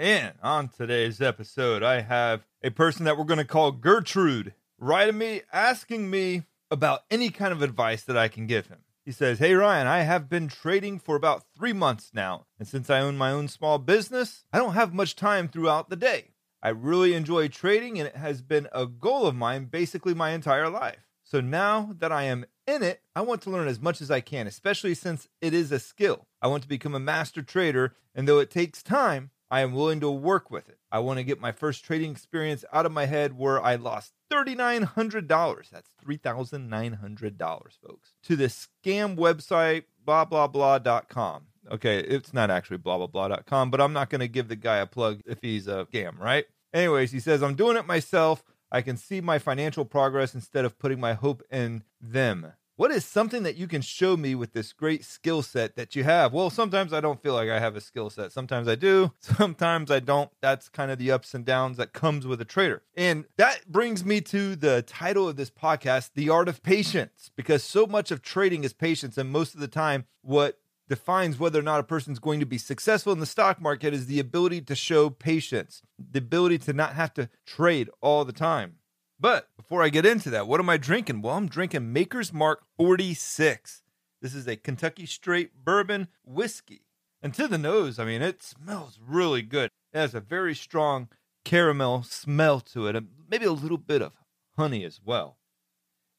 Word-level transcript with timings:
And 0.00 0.32
on 0.42 0.68
today's 0.70 1.20
episode, 1.20 1.82
I 1.82 2.00
have 2.00 2.46
a 2.62 2.70
person 2.70 3.04
that 3.04 3.18
we're 3.18 3.24
going 3.24 3.36
to 3.36 3.44
call 3.44 3.70
Gertrude 3.70 4.54
writing 4.78 5.18
me 5.18 5.42
asking 5.52 6.08
me 6.08 6.44
about 6.70 7.02
any 7.10 7.28
kind 7.28 7.52
of 7.52 7.60
advice 7.60 8.00
that 8.04 8.16
I 8.16 8.28
can 8.28 8.46
give 8.46 8.68
him. 8.68 8.78
He 9.04 9.12
says, 9.12 9.38
Hey 9.38 9.52
Ryan, 9.52 9.86
I 9.86 10.00
have 10.00 10.30
been 10.30 10.48
trading 10.48 11.00
for 11.00 11.16
about 11.16 11.44
three 11.54 11.74
months 11.74 12.12
now. 12.14 12.46
And 12.58 12.66
since 12.66 12.88
I 12.88 13.00
own 13.00 13.18
my 13.18 13.30
own 13.30 13.48
small 13.48 13.76
business, 13.76 14.46
I 14.54 14.58
don't 14.58 14.72
have 14.72 14.94
much 14.94 15.16
time 15.16 15.48
throughout 15.48 15.90
the 15.90 15.96
day. 15.96 16.30
I 16.62 16.70
really 16.70 17.12
enjoy 17.12 17.48
trading 17.48 17.98
and 17.98 18.08
it 18.08 18.16
has 18.16 18.40
been 18.40 18.68
a 18.72 18.86
goal 18.86 19.26
of 19.26 19.36
mine 19.36 19.66
basically 19.66 20.14
my 20.14 20.30
entire 20.30 20.70
life. 20.70 21.10
So 21.24 21.42
now 21.42 21.94
that 21.98 22.10
I 22.10 22.22
am 22.22 22.46
in 22.66 22.82
it, 22.82 23.02
I 23.14 23.20
want 23.20 23.42
to 23.42 23.50
learn 23.50 23.68
as 23.68 23.80
much 23.80 24.00
as 24.00 24.10
I 24.10 24.22
can, 24.22 24.46
especially 24.46 24.94
since 24.94 25.28
it 25.42 25.52
is 25.52 25.70
a 25.70 25.78
skill. 25.78 26.26
I 26.40 26.46
want 26.46 26.62
to 26.62 26.68
become 26.70 26.94
a 26.94 26.98
master 26.98 27.42
trader, 27.42 27.94
and 28.14 28.26
though 28.26 28.38
it 28.38 28.50
takes 28.50 28.82
time, 28.82 29.30
I 29.50 29.60
am 29.62 29.72
willing 29.72 30.00
to 30.00 30.10
work 30.10 30.50
with 30.50 30.68
it. 30.68 30.78
I 30.92 31.00
want 31.00 31.18
to 31.18 31.24
get 31.24 31.40
my 31.40 31.50
first 31.50 31.84
trading 31.84 32.12
experience 32.12 32.64
out 32.72 32.86
of 32.86 32.92
my 32.92 33.06
head 33.06 33.36
where 33.36 33.60
I 33.60 33.74
lost 33.74 34.12
$3,900. 34.32 35.70
That's 35.70 35.90
$3,900, 36.06 37.62
folks. 37.84 38.14
To 38.24 38.36
the 38.36 38.46
scam 38.46 39.16
website, 39.16 39.84
blah, 40.04 40.24
blah, 40.24 40.46
blah.com. 40.46 41.46
Okay, 41.70 41.98
it's 41.98 42.32
not 42.32 42.50
actually 42.50 42.78
blah, 42.78 42.96
blah, 42.96 43.06
blah.com, 43.06 43.70
but 43.70 43.80
I'm 43.80 43.92
not 43.92 44.08
going 44.08 44.20
to 44.20 44.28
give 44.28 44.48
the 44.48 44.56
guy 44.56 44.78
a 44.78 44.86
plug 44.86 45.20
if 45.26 45.38
he's 45.42 45.66
a 45.66 45.86
scam, 45.92 46.18
right? 46.18 46.46
Anyways, 46.72 47.10
he 47.10 47.20
says, 47.20 47.42
I'm 47.42 47.54
doing 47.54 47.76
it 47.76 47.86
myself. 47.86 48.44
I 48.72 48.82
can 48.82 48.96
see 48.96 49.20
my 49.20 49.38
financial 49.38 49.84
progress 49.84 50.34
instead 50.34 50.64
of 50.64 50.78
putting 50.78 51.00
my 51.00 51.14
hope 51.14 51.42
in 51.50 51.82
them. 52.00 52.52
What 52.80 52.92
is 52.92 53.04
something 53.04 53.42
that 53.42 53.56
you 53.58 53.68
can 53.68 53.82
show 53.82 54.16
me 54.16 54.34
with 54.34 54.54
this 54.54 54.72
great 54.72 55.04
skill 55.04 55.42
set 55.42 55.76
that 55.76 55.94
you 55.94 56.04
have? 56.04 56.32
Well, 56.32 56.48
sometimes 56.48 56.94
I 56.94 57.02
don't 57.02 57.22
feel 57.22 57.34
like 57.34 57.50
I 57.50 57.58
have 57.58 57.76
a 57.76 57.80
skill 57.82 58.08
set. 58.08 58.32
Sometimes 58.32 58.66
I 58.68 58.74
do. 58.74 59.12
Sometimes 59.20 59.90
I 59.90 60.00
don't. 60.00 60.30
That's 60.40 60.70
kind 60.70 60.90
of 60.90 60.96
the 60.96 61.10
ups 61.10 61.34
and 61.34 61.44
downs 61.44 61.76
that 61.76 61.92
comes 61.92 62.26
with 62.26 62.40
a 62.40 62.46
trader. 62.46 62.80
And 62.96 63.26
that 63.36 63.70
brings 63.70 64.02
me 64.02 64.22
to 64.22 64.56
the 64.56 64.80
title 64.80 65.28
of 65.28 65.36
this 65.36 65.50
podcast, 65.50 66.12
The 66.14 66.30
Art 66.30 66.48
of 66.48 66.62
Patience, 66.62 67.30
because 67.36 67.62
so 67.62 67.86
much 67.86 68.10
of 68.10 68.22
trading 68.22 68.64
is 68.64 68.72
patience. 68.72 69.18
And 69.18 69.28
most 69.28 69.52
of 69.52 69.60
the 69.60 69.68
time, 69.68 70.06
what 70.22 70.58
defines 70.88 71.38
whether 71.38 71.58
or 71.58 71.62
not 71.62 71.80
a 71.80 71.84
person's 71.84 72.18
going 72.18 72.40
to 72.40 72.46
be 72.46 72.56
successful 72.56 73.12
in 73.12 73.20
the 73.20 73.26
stock 73.26 73.60
market 73.60 73.92
is 73.92 74.06
the 74.06 74.20
ability 74.20 74.62
to 74.62 74.74
show 74.74 75.10
patience, 75.10 75.82
the 75.98 76.18
ability 76.18 76.56
to 76.56 76.72
not 76.72 76.94
have 76.94 77.12
to 77.12 77.28
trade 77.44 77.90
all 78.00 78.24
the 78.24 78.32
time. 78.32 78.76
But 79.20 79.48
before 79.54 79.82
I 79.82 79.90
get 79.90 80.06
into 80.06 80.30
that, 80.30 80.46
what 80.46 80.60
am 80.60 80.70
I 80.70 80.78
drinking? 80.78 81.20
Well, 81.20 81.36
I'm 81.36 81.46
drinking 81.46 81.92
Maker's 81.92 82.32
Mark 82.32 82.62
46. 82.78 83.82
This 84.22 84.34
is 84.34 84.48
a 84.48 84.56
Kentucky 84.56 85.04
straight 85.04 85.62
bourbon 85.62 86.08
whiskey. 86.24 86.86
And 87.22 87.34
to 87.34 87.46
the 87.46 87.58
nose, 87.58 87.98
I 87.98 88.06
mean, 88.06 88.22
it 88.22 88.42
smells 88.42 88.98
really 89.06 89.42
good. 89.42 89.70
It 89.92 89.98
has 89.98 90.14
a 90.14 90.20
very 90.20 90.54
strong 90.54 91.08
caramel 91.44 92.02
smell 92.02 92.60
to 92.60 92.86
it, 92.86 92.96
and 92.96 93.08
maybe 93.30 93.44
a 93.44 93.52
little 93.52 93.76
bit 93.76 94.00
of 94.00 94.12
honey 94.56 94.84
as 94.84 95.00
well. 95.04 95.36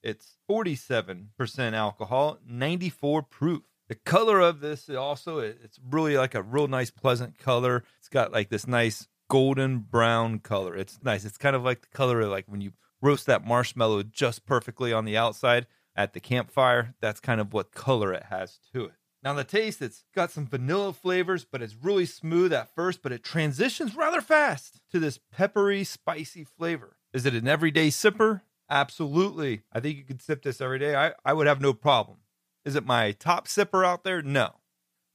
It's 0.04 0.38
47% 0.50 1.74
alcohol, 1.74 2.38
94 2.48 3.24
proof. 3.24 3.64
The 3.88 3.96
color 3.96 4.40
of 4.40 4.62
this 4.62 4.90
also, 4.90 5.40
it's 5.40 5.80
really 5.90 6.18
like 6.18 6.36
a 6.36 6.44
real 6.44 6.68
nice, 6.68 6.92
pleasant 6.92 7.40
color. 7.40 7.84
It's 7.98 8.10
got 8.10 8.32
like 8.32 8.50
this 8.50 8.68
nice 8.68 9.08
golden 9.28 9.80
brown 9.80 10.40
color. 10.40 10.76
It's 10.76 11.00
nice. 11.04 11.26
It's 11.26 11.38
kind 11.38 11.56
of 11.56 11.64
like 11.64 11.82
the 11.82 11.98
color 11.98 12.22
of 12.22 12.30
like 12.30 12.46
when 12.48 12.62
you 12.62 12.74
roast 13.02 13.26
that 13.26 13.46
marshmallow 13.46 14.04
just 14.04 14.46
perfectly 14.46 14.94
on 14.94 15.06
the 15.06 15.18
outside 15.18 15.68
at 15.96 16.14
the 16.14 16.20
campfire. 16.20 16.96
That's 17.02 17.20
kind 17.20 17.42
of 17.42 17.54
what 17.54 17.72
color 17.72 18.14
it 18.14 18.24
has 18.30 18.60
to 18.74 18.86
it. 18.86 18.94
Now, 19.24 19.34
the 19.34 19.44
taste, 19.44 19.82
it's 19.84 20.04
got 20.16 20.32
some 20.32 20.48
vanilla 20.48 20.94
flavors, 20.94 21.46
but 21.46 21.62
it's 21.62 21.76
really 21.80 22.08
smooth 22.08 22.52
at 22.52 22.74
first, 22.74 23.04
but 23.04 23.12
it 23.12 23.24
transitions 23.24 23.96
rather 23.96 24.20
fast 24.20 24.82
to 24.92 25.00
this 25.00 25.20
peppery, 25.32 25.84
spicy 25.84 26.44
flavor. 26.44 26.98
Is 27.14 27.28
it 27.28 27.36
an 27.36 27.48
everyday 27.48 27.90
sipper? 27.90 28.42
Absolutely. 28.68 29.62
I 29.72 29.80
think 29.80 29.98
you 29.98 30.06
could 30.06 30.24
sip 30.24 30.42
this 30.42 30.60
every 30.60 30.80
day. 30.80 30.96
I, 30.96 31.12
I 31.24 31.34
would 31.34 31.46
have 31.46 31.62
no 31.62 31.74
problem. 31.74 32.20
Is 32.66 32.76
it 32.76 32.86
my 32.86 33.12
top 33.12 33.48
sipper 33.48 33.86
out 33.86 34.04
there? 34.04 34.24
No. 34.24 34.56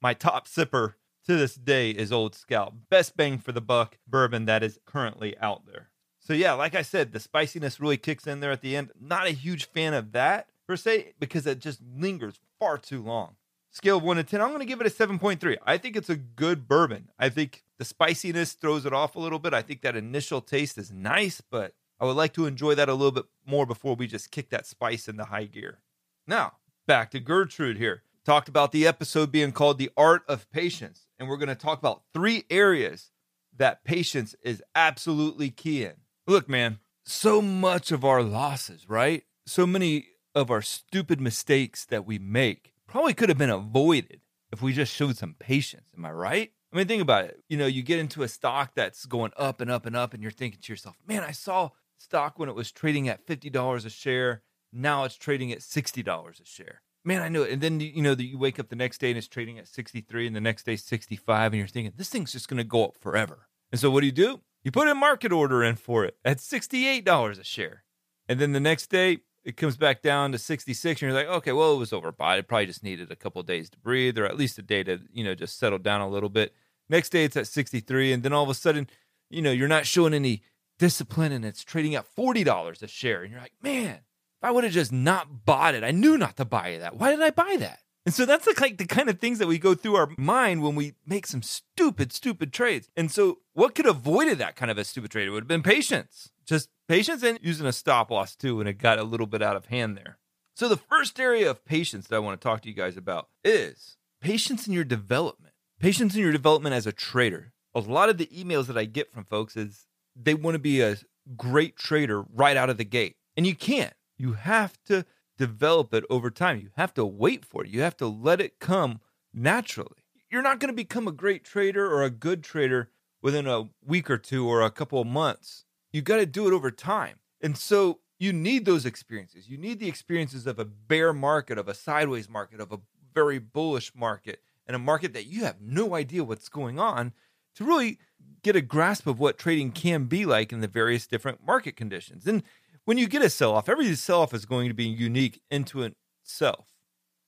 My 0.00 0.14
top 0.14 0.46
sipper 0.46 0.94
to 1.26 1.36
this 1.36 1.56
day 1.56 1.90
is 1.90 2.12
Old 2.12 2.36
Scout. 2.36 2.74
Best 2.88 3.16
bang 3.16 3.38
for 3.38 3.50
the 3.50 3.60
buck 3.60 3.98
bourbon 4.06 4.44
that 4.44 4.62
is 4.62 4.78
currently 4.86 5.36
out 5.38 5.66
there. 5.66 5.90
So 6.26 6.32
yeah, 6.32 6.54
like 6.54 6.74
I 6.74 6.82
said, 6.82 7.12
the 7.12 7.20
spiciness 7.20 7.78
really 7.78 7.96
kicks 7.96 8.26
in 8.26 8.40
there 8.40 8.50
at 8.50 8.60
the 8.60 8.74
end. 8.74 8.90
Not 9.00 9.28
a 9.28 9.30
huge 9.30 9.66
fan 9.68 9.94
of 9.94 10.10
that 10.10 10.48
per 10.66 10.76
se 10.76 11.12
because 11.20 11.46
it 11.46 11.60
just 11.60 11.80
lingers 11.96 12.40
far 12.58 12.78
too 12.78 13.00
long. 13.00 13.36
Scale 13.70 13.98
of 13.98 14.02
1 14.02 14.16
to 14.16 14.24
10, 14.24 14.40
I'm 14.40 14.48
going 14.48 14.58
to 14.58 14.64
give 14.64 14.80
it 14.80 14.88
a 14.88 14.90
7.3. 14.90 15.56
I 15.64 15.78
think 15.78 15.94
it's 15.94 16.10
a 16.10 16.16
good 16.16 16.66
bourbon. 16.66 17.10
I 17.16 17.28
think 17.28 17.62
the 17.78 17.84
spiciness 17.84 18.54
throws 18.54 18.84
it 18.86 18.92
off 18.92 19.14
a 19.14 19.20
little 19.20 19.38
bit. 19.38 19.54
I 19.54 19.62
think 19.62 19.82
that 19.82 19.94
initial 19.94 20.40
taste 20.40 20.78
is 20.78 20.90
nice, 20.90 21.40
but 21.40 21.74
I 22.00 22.06
would 22.06 22.16
like 22.16 22.32
to 22.32 22.46
enjoy 22.46 22.74
that 22.74 22.88
a 22.88 22.94
little 22.94 23.12
bit 23.12 23.26
more 23.46 23.64
before 23.64 23.94
we 23.94 24.08
just 24.08 24.32
kick 24.32 24.50
that 24.50 24.66
spice 24.66 25.06
into 25.06 25.26
high 25.26 25.44
gear. 25.44 25.78
Now, 26.26 26.54
back 26.88 27.12
to 27.12 27.20
Gertrude 27.20 27.78
here. 27.78 28.02
Talked 28.24 28.48
about 28.48 28.72
the 28.72 28.84
episode 28.84 29.30
being 29.30 29.52
called 29.52 29.78
The 29.78 29.90
Art 29.96 30.24
of 30.26 30.50
Patience, 30.50 31.06
and 31.20 31.28
we're 31.28 31.36
going 31.36 31.50
to 31.50 31.54
talk 31.54 31.78
about 31.78 32.02
three 32.12 32.42
areas 32.50 33.12
that 33.56 33.84
patience 33.84 34.34
is 34.42 34.60
absolutely 34.74 35.50
key 35.50 35.84
in. 35.84 35.94
Look, 36.28 36.48
man, 36.48 36.80
so 37.04 37.40
much 37.40 37.92
of 37.92 38.04
our 38.04 38.20
losses, 38.20 38.88
right? 38.88 39.22
So 39.46 39.64
many 39.64 40.08
of 40.34 40.50
our 40.50 40.60
stupid 40.60 41.20
mistakes 41.20 41.84
that 41.84 42.04
we 42.04 42.18
make 42.18 42.72
probably 42.88 43.14
could 43.14 43.28
have 43.28 43.38
been 43.38 43.48
avoided 43.48 44.22
if 44.50 44.60
we 44.60 44.72
just 44.72 44.92
showed 44.92 45.16
some 45.16 45.36
patience. 45.38 45.86
Am 45.96 46.04
I 46.04 46.10
right? 46.10 46.50
I 46.72 46.76
mean, 46.76 46.88
think 46.88 47.00
about 47.00 47.26
it. 47.26 47.44
You 47.48 47.56
know, 47.56 47.66
you 47.66 47.84
get 47.84 48.00
into 48.00 48.24
a 48.24 48.28
stock 48.28 48.72
that's 48.74 49.06
going 49.06 49.30
up 49.36 49.60
and 49.60 49.70
up 49.70 49.86
and 49.86 49.94
up, 49.94 50.14
and 50.14 50.22
you're 50.22 50.32
thinking 50.32 50.60
to 50.60 50.72
yourself, 50.72 50.96
man, 51.06 51.22
I 51.22 51.30
saw 51.30 51.70
stock 51.96 52.40
when 52.40 52.48
it 52.48 52.56
was 52.56 52.72
trading 52.72 53.08
at 53.08 53.24
$50 53.24 53.86
a 53.86 53.90
share. 53.90 54.42
Now 54.72 55.04
it's 55.04 55.16
trading 55.16 55.52
at 55.52 55.60
$60 55.60 56.40
a 56.40 56.44
share. 56.44 56.82
Man, 57.04 57.22
I 57.22 57.28
know 57.28 57.44
it. 57.44 57.52
And 57.52 57.62
then, 57.62 57.78
you 57.78 58.02
know, 58.02 58.12
you 58.14 58.36
wake 58.36 58.58
up 58.58 58.68
the 58.68 58.74
next 58.74 58.98
day 58.98 59.10
and 59.10 59.16
it's 59.16 59.28
trading 59.28 59.60
at 59.60 59.68
63 59.68 60.26
and 60.26 60.34
the 60.34 60.40
next 60.40 60.66
day 60.66 60.74
65 60.74 61.52
and 61.52 61.58
you're 61.58 61.68
thinking, 61.68 61.92
this 61.96 62.08
thing's 62.08 62.32
just 62.32 62.48
going 62.48 62.58
to 62.58 62.64
go 62.64 62.86
up 62.86 62.96
forever. 62.98 63.46
And 63.70 63.80
so 63.80 63.92
what 63.92 64.00
do 64.00 64.06
you 64.06 64.12
do? 64.12 64.40
You 64.66 64.72
put 64.72 64.88
a 64.88 64.96
market 64.96 65.30
order 65.30 65.62
in 65.62 65.76
for 65.76 66.04
it 66.04 66.16
at 66.24 66.38
$68 66.38 67.38
a 67.38 67.44
share. 67.44 67.84
And 68.28 68.40
then 68.40 68.50
the 68.50 68.58
next 68.58 68.88
day, 68.88 69.18
it 69.44 69.56
comes 69.56 69.76
back 69.76 70.02
down 70.02 70.32
to 70.32 70.38
66 70.38 71.00
and 71.00 71.08
you're 71.08 71.16
like, 71.16 71.28
okay, 71.36 71.52
well, 71.52 71.74
it 71.74 71.78
was 71.78 71.92
overbought. 71.92 72.40
It 72.40 72.48
probably 72.48 72.66
just 72.66 72.82
needed 72.82 73.12
a 73.12 73.14
couple 73.14 73.40
days 73.44 73.70
to 73.70 73.78
breathe 73.78 74.18
or 74.18 74.26
at 74.26 74.36
least 74.36 74.58
a 74.58 74.62
day 74.62 74.82
to, 74.82 74.98
you 75.12 75.22
know, 75.22 75.36
just 75.36 75.60
settle 75.60 75.78
down 75.78 76.00
a 76.00 76.08
little 76.08 76.28
bit. 76.28 76.52
Next 76.88 77.10
day 77.10 77.22
it's 77.22 77.36
at 77.36 77.46
63 77.46 78.12
and 78.12 78.24
then 78.24 78.32
all 78.32 78.42
of 78.42 78.50
a 78.50 78.54
sudden, 78.54 78.88
you 79.30 79.40
know, 79.40 79.52
you're 79.52 79.68
not 79.68 79.86
showing 79.86 80.12
any 80.12 80.42
discipline 80.80 81.30
and 81.30 81.44
it's 81.44 81.62
trading 81.62 81.94
at 81.94 82.12
$40 82.16 82.82
a 82.82 82.88
share 82.88 83.22
and 83.22 83.30
you're 83.30 83.40
like, 83.40 83.54
"Man, 83.62 84.00
if 84.00 84.42
I 84.42 84.50
would 84.50 84.64
have 84.64 84.72
just 84.72 84.90
not 84.90 85.44
bought 85.44 85.76
it. 85.76 85.84
I 85.84 85.92
knew 85.92 86.18
not 86.18 86.38
to 86.38 86.44
buy 86.44 86.78
that. 86.78 86.96
Why 86.96 87.12
did 87.12 87.22
I 87.22 87.30
buy 87.30 87.54
that?" 87.60 87.82
And 88.06 88.14
so 88.14 88.24
that's 88.24 88.44
the, 88.44 88.54
like 88.60 88.78
the 88.78 88.86
kind 88.86 89.10
of 89.10 89.18
things 89.18 89.40
that 89.40 89.48
we 89.48 89.58
go 89.58 89.74
through 89.74 89.96
our 89.96 90.08
mind 90.16 90.62
when 90.62 90.76
we 90.76 90.94
make 91.04 91.26
some 91.26 91.42
stupid, 91.42 92.12
stupid 92.12 92.52
trades. 92.52 92.88
And 92.96 93.10
so 93.10 93.38
what 93.52 93.74
could 93.74 93.84
have 93.84 93.96
avoided 93.96 94.38
that 94.38 94.54
kind 94.54 94.70
of 94.70 94.78
a 94.78 94.84
stupid 94.84 95.10
trade? 95.10 95.26
It 95.26 95.32
would 95.32 95.42
have 95.42 95.48
been 95.48 95.64
patience. 95.64 96.30
Just 96.46 96.68
patience 96.88 97.24
and 97.24 97.40
using 97.42 97.66
a 97.66 97.72
stop 97.72 98.12
loss 98.12 98.36
too 98.36 98.58
when 98.58 98.68
it 98.68 98.78
got 98.78 99.00
a 99.00 99.02
little 99.02 99.26
bit 99.26 99.42
out 99.42 99.56
of 99.56 99.66
hand 99.66 99.96
there. 99.96 100.18
So, 100.54 100.68
the 100.68 100.76
first 100.76 101.18
area 101.18 101.50
of 101.50 101.64
patience 101.64 102.06
that 102.06 102.16
I 102.16 102.20
want 102.20 102.40
to 102.40 102.42
talk 102.42 102.62
to 102.62 102.68
you 102.68 102.74
guys 102.74 102.96
about 102.96 103.28
is 103.44 103.96
patience 104.22 104.68
in 104.68 104.72
your 104.72 104.84
development. 104.84 105.52
Patience 105.80 106.14
in 106.14 106.22
your 106.22 106.32
development 106.32 106.74
as 106.74 106.86
a 106.86 106.92
trader. 106.92 107.52
A 107.74 107.80
lot 107.80 108.08
of 108.08 108.16
the 108.16 108.26
emails 108.28 108.66
that 108.68 108.78
I 108.78 108.84
get 108.84 109.12
from 109.12 109.24
folks 109.24 109.56
is 109.56 109.86
they 110.14 110.32
want 110.32 110.54
to 110.54 110.60
be 110.60 110.80
a 110.80 110.96
great 111.36 111.76
trader 111.76 112.22
right 112.22 112.56
out 112.56 112.70
of 112.70 112.78
the 112.78 112.84
gate. 112.84 113.16
And 113.36 113.46
you 113.46 113.54
can't. 113.54 113.92
You 114.16 114.32
have 114.34 114.78
to 114.86 115.04
develop 115.36 115.92
it 115.94 116.04
over 116.08 116.30
time. 116.30 116.60
You 116.60 116.70
have 116.76 116.94
to 116.94 117.04
wait 117.04 117.44
for 117.44 117.64
it. 117.64 117.70
You 117.70 117.82
have 117.82 117.96
to 117.98 118.06
let 118.06 118.40
it 118.40 118.58
come 118.58 119.00
naturally. 119.32 120.04
You're 120.30 120.42
not 120.42 120.60
going 120.60 120.72
to 120.72 120.76
become 120.76 121.06
a 121.06 121.12
great 121.12 121.44
trader 121.44 121.86
or 121.86 122.02
a 122.02 122.10
good 122.10 122.42
trader 122.42 122.90
within 123.22 123.46
a 123.46 123.68
week 123.84 124.10
or 124.10 124.18
two 124.18 124.48
or 124.48 124.62
a 124.62 124.70
couple 124.70 125.00
of 125.00 125.06
months. 125.06 125.64
You 125.92 126.02
got 126.02 126.16
to 126.16 126.26
do 126.26 126.46
it 126.46 126.52
over 126.52 126.70
time. 126.70 127.16
And 127.40 127.56
so 127.56 128.00
you 128.18 128.32
need 128.32 128.64
those 128.64 128.86
experiences. 128.86 129.48
You 129.48 129.58
need 129.58 129.78
the 129.78 129.88
experiences 129.88 130.46
of 130.46 130.58
a 130.58 130.64
bear 130.64 131.12
market, 131.12 131.58
of 131.58 131.68
a 131.68 131.74
sideways 131.74 132.28
market, 132.28 132.60
of 132.60 132.72
a 132.72 132.80
very 133.14 133.38
bullish 133.38 133.92
market, 133.94 134.40
and 134.66 134.74
a 134.74 134.80
market 134.80 135.12
that 135.12 135.26
you 135.26 135.44
have 135.44 135.60
no 135.60 135.94
idea 135.94 136.24
what's 136.24 136.48
going 136.48 136.78
on 136.78 137.12
to 137.54 137.64
really 137.64 137.98
get 138.42 138.56
a 138.56 138.60
grasp 138.60 139.06
of 139.06 139.18
what 139.18 139.38
trading 139.38 139.72
can 139.72 140.04
be 140.04 140.24
like 140.24 140.52
in 140.52 140.60
the 140.60 140.68
various 140.68 141.06
different 141.06 141.44
market 141.44 141.76
conditions. 141.76 142.26
And 142.26 142.42
when 142.86 142.98
you 142.98 143.08
get 143.08 143.22
a 143.22 143.28
sell 143.28 143.52
off, 143.52 143.68
every 143.68 143.94
sell 143.96 144.22
off 144.22 144.32
is 144.32 144.46
going 144.46 144.68
to 144.68 144.74
be 144.74 144.84
unique 144.84 145.42
into 145.50 145.82
itself. 145.82 146.68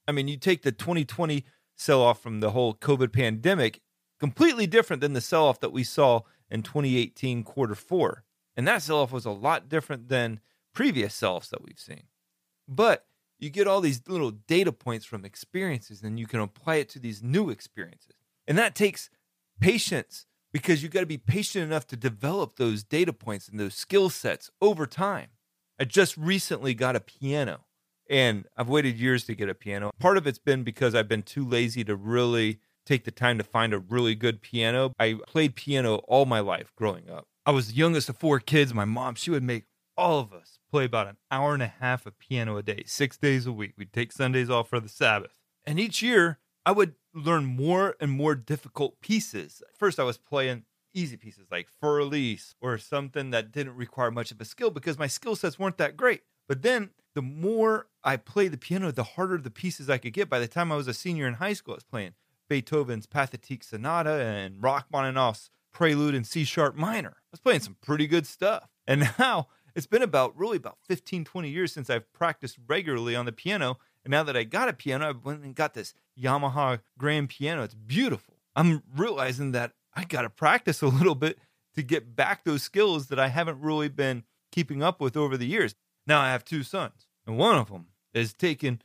I 0.07 0.13
mean, 0.13 0.29
you 0.29 0.39
take 0.39 0.63
the 0.63 0.73
2020 0.73 1.45
sell 1.77 2.01
off 2.01 2.23
from 2.23 2.41
the 2.41 2.53
whole 2.53 2.75
COVID 2.75 3.13
pandemic, 3.13 3.81
completely 4.19 4.67
different 4.67 5.03
than 5.03 5.13
the 5.13 5.21
sell 5.21 5.47
off 5.47 5.61
that 5.61 5.73
we 5.73 5.85
saw 5.85 6.21
in 6.49 6.63
2018 6.63 7.43
quarter 7.43 7.75
four. 7.75 8.25
And 8.57 8.67
that 8.67 8.83
sell 8.83 9.01
off 9.01 9.13
was 9.13 9.27
a 9.27 9.31
lot 9.31 9.69
different 9.69 10.09
than 10.09 10.41
previous 10.73 11.15
sell 11.15 11.37
offs 11.37 11.49
that 11.49 11.65
we've 11.65 11.79
seen. 11.79 12.05
But 12.69 13.07
you 13.41 13.51
get 13.51 13.67
all 13.67 13.81
these 13.81 14.03
little 14.07 14.31
data 14.31 14.73
points 14.73 15.05
from 15.05 15.25
experiences 15.25 16.03
and 16.03 16.21
you 16.21 16.27
can 16.27 16.41
apply 16.41 16.77
it 16.77 16.89
to 16.91 17.01
these 17.01 17.23
new 17.23 17.51
experiences. 17.51 18.15
And 18.47 18.57
that 18.59 18.77
takes 18.77 19.11
patience 19.61 20.27
because 20.53 20.83
you've 20.83 20.93
got 20.93 21.01
to 21.01 21.07
be 21.07 21.19
patient 21.19 21.65
enough 21.65 21.87
to 21.89 21.97
develop 21.97 22.57
those 22.57 22.85
data 22.85 23.13
points 23.13 23.49
and 23.49 23.59
those 23.59 23.75
skill 23.75 24.09
sets 24.09 24.51
over 24.61 24.87
time. 24.87 25.29
I 25.79 25.85
just 25.85 26.17
recently 26.17 26.75
got 26.75 26.97
a 26.97 27.01
piano 27.01 27.61
and 28.11 28.47
I've 28.57 28.69
waited 28.69 28.99
years 28.99 29.25
to 29.25 29.35
get 29.35 29.49
a 29.49 29.55
piano. 29.55 29.91
Part 29.99 30.17
of 30.17 30.27
it's 30.27 30.39
been 30.39 30.65
because 30.65 30.95
I've 30.95 31.09
been 31.09 31.23
too 31.23 31.47
lazy 31.47 31.85
to 31.85 31.95
really 31.95 32.59
take 32.85 33.05
the 33.05 33.11
time 33.11 33.39
to 33.39 33.45
find 33.45 33.73
a 33.73 33.79
really 33.79 34.15
good 34.15 34.43
piano. 34.43 34.93
I 34.99 35.19
played 35.27 35.55
piano 35.55 35.97
all 36.09 36.25
my 36.25 36.41
life 36.41 36.73
growing 36.75 37.09
up. 37.11 37.29
I 37.47 37.51
was 37.51 37.69
the 37.69 37.75
youngest 37.75 38.09
of 38.09 38.17
four 38.17 38.41
kids. 38.41 38.75
My 38.75 38.87
mom, 38.87 39.15
she 39.15 39.31
would 39.31 39.43
make 39.43 39.65
all 39.97 40.19
of 40.19 40.33
us 40.33 40.59
play 40.71 40.85
about 40.85 41.07
an 41.07 41.17
hour 41.31 41.55
and 41.55 41.63
a 41.63 41.73
half 41.81 42.07
of 42.07 42.19
piano 42.19 42.57
a 42.57 42.63
day, 42.63 42.85
six 42.87 43.17
days 43.17 43.47
a 43.47 43.53
week. 43.53 43.75
We'd 43.77 43.93
take 43.93 44.13
Sundays 44.13 44.51
off 44.51 44.69
for 44.69 44.81
the 44.81 44.89
Sabbath. 44.89 45.39
And 45.67 45.79
each 45.79 46.03
year, 46.03 46.39
I 46.65 46.73
would 46.73 46.95
learn 47.15 47.45
more 47.45 47.95
and 48.01 48.11
more 48.11 48.35
difficult 48.35 49.01
pieces. 49.01 49.63
First, 49.77 49.99
I 49.99 50.05
was 50.05 50.19
playing 50.19 50.65
easy 50.99 51.17
pieces 51.17 51.47
like 51.51 51.69
Für 51.83 52.01
Elise 52.01 52.55
or 52.61 52.77
something 52.79 53.31
that 53.31 53.53
didn't 53.53 53.77
require 53.77 54.11
much 54.11 54.31
of 54.31 54.41
a 54.41 54.45
skill 54.45 54.71
because 54.71 54.99
my 54.99 55.07
skill 55.07 55.37
sets 55.37 55.59
weren't 55.59 55.79
that 55.79 55.97
great. 55.97 56.23
But 56.49 56.63
then 56.63 56.91
the 57.15 57.23
more 57.23 57.87
I 58.03 58.17
played 58.17 58.53
the 58.53 58.59
piano, 58.59 58.91
the 58.91 59.03
harder 59.03 59.39
the 59.39 59.51
pieces 59.51 59.89
I 59.89 59.99
could 59.99 60.13
get. 60.13 60.29
By 60.29 60.39
the 60.39 60.49
time 60.49 60.73
I 60.73 60.77
was 60.77 60.89
a 60.89 60.95
senior 60.95 61.27
in 61.27 61.35
high 61.35 61.53
school, 61.53 61.75
I 61.75 61.77
was 61.77 61.85
playing 61.85 62.15
Beethoven's 62.49 63.07
Pathetique 63.07 63.65
Sonata 63.65 64.11
and 64.11 64.63
Rachmaninoff's 64.63 65.51
Prelude 65.73 66.15
in 66.15 66.25
C 66.25 66.45
sharp 66.45 66.75
minor. 66.75 67.17
I 67.19 67.31
was 67.33 67.41
playing 67.41 67.61
some 67.61 67.77
pretty 67.83 68.07
good 68.07 68.27
stuff. 68.27 68.69
And 68.87 69.11
now 69.19 69.49
it's 69.75 69.87
been 69.87 70.03
about 70.03 70.37
really 70.37 70.57
about 70.57 70.79
15, 70.87 71.25
20 71.25 71.49
years 71.49 71.73
since 71.73 71.91
I've 71.91 72.13
practiced 72.13 72.59
regularly 72.67 73.15
on 73.15 73.27
the 73.27 73.33
piano. 73.33 73.79
And 74.05 74.11
now 74.11 74.23
that 74.23 74.37
I 74.37 74.45
got 74.45 74.69
a 74.69 74.73
piano, 74.73 75.09
I 75.09 75.13
went 75.13 75.45
and 75.45 75.55
got 75.55 75.75
this 75.75 75.95
Yamaha 76.21 76.81
grand 76.99 77.29
piano. 77.29 77.63
It's 77.63 77.75
beautiful. 77.75 78.35
I'm 78.57 78.83
realizing 78.97 79.53
that 79.53 79.73
I 79.95 80.05
got 80.05 80.23
to 80.23 80.31
practice 80.31 80.83
a 80.83 80.89
little 80.89 81.15
bit 81.15 81.39
to 81.75 81.83
get 81.83 82.17
back 82.17 82.45
those 82.45 82.63
skills 82.63 83.07
that 83.09 83.19
I 83.19 83.29
haven't 83.29 83.61
really 83.61 83.89
been 83.89 84.25
keeping 84.53 84.83
up 84.83 85.01
with 85.01 85.17
over 85.17 85.37
the 85.37 85.47
years. 85.47 85.75
Now 86.07 86.21
I 86.21 86.31
have 86.31 86.45
two 86.45 86.63
sons, 86.63 87.07
and 87.27 87.37
one 87.37 87.57
of 87.57 87.71
them 87.71 87.87
is 88.15 88.33
taking 88.33 88.81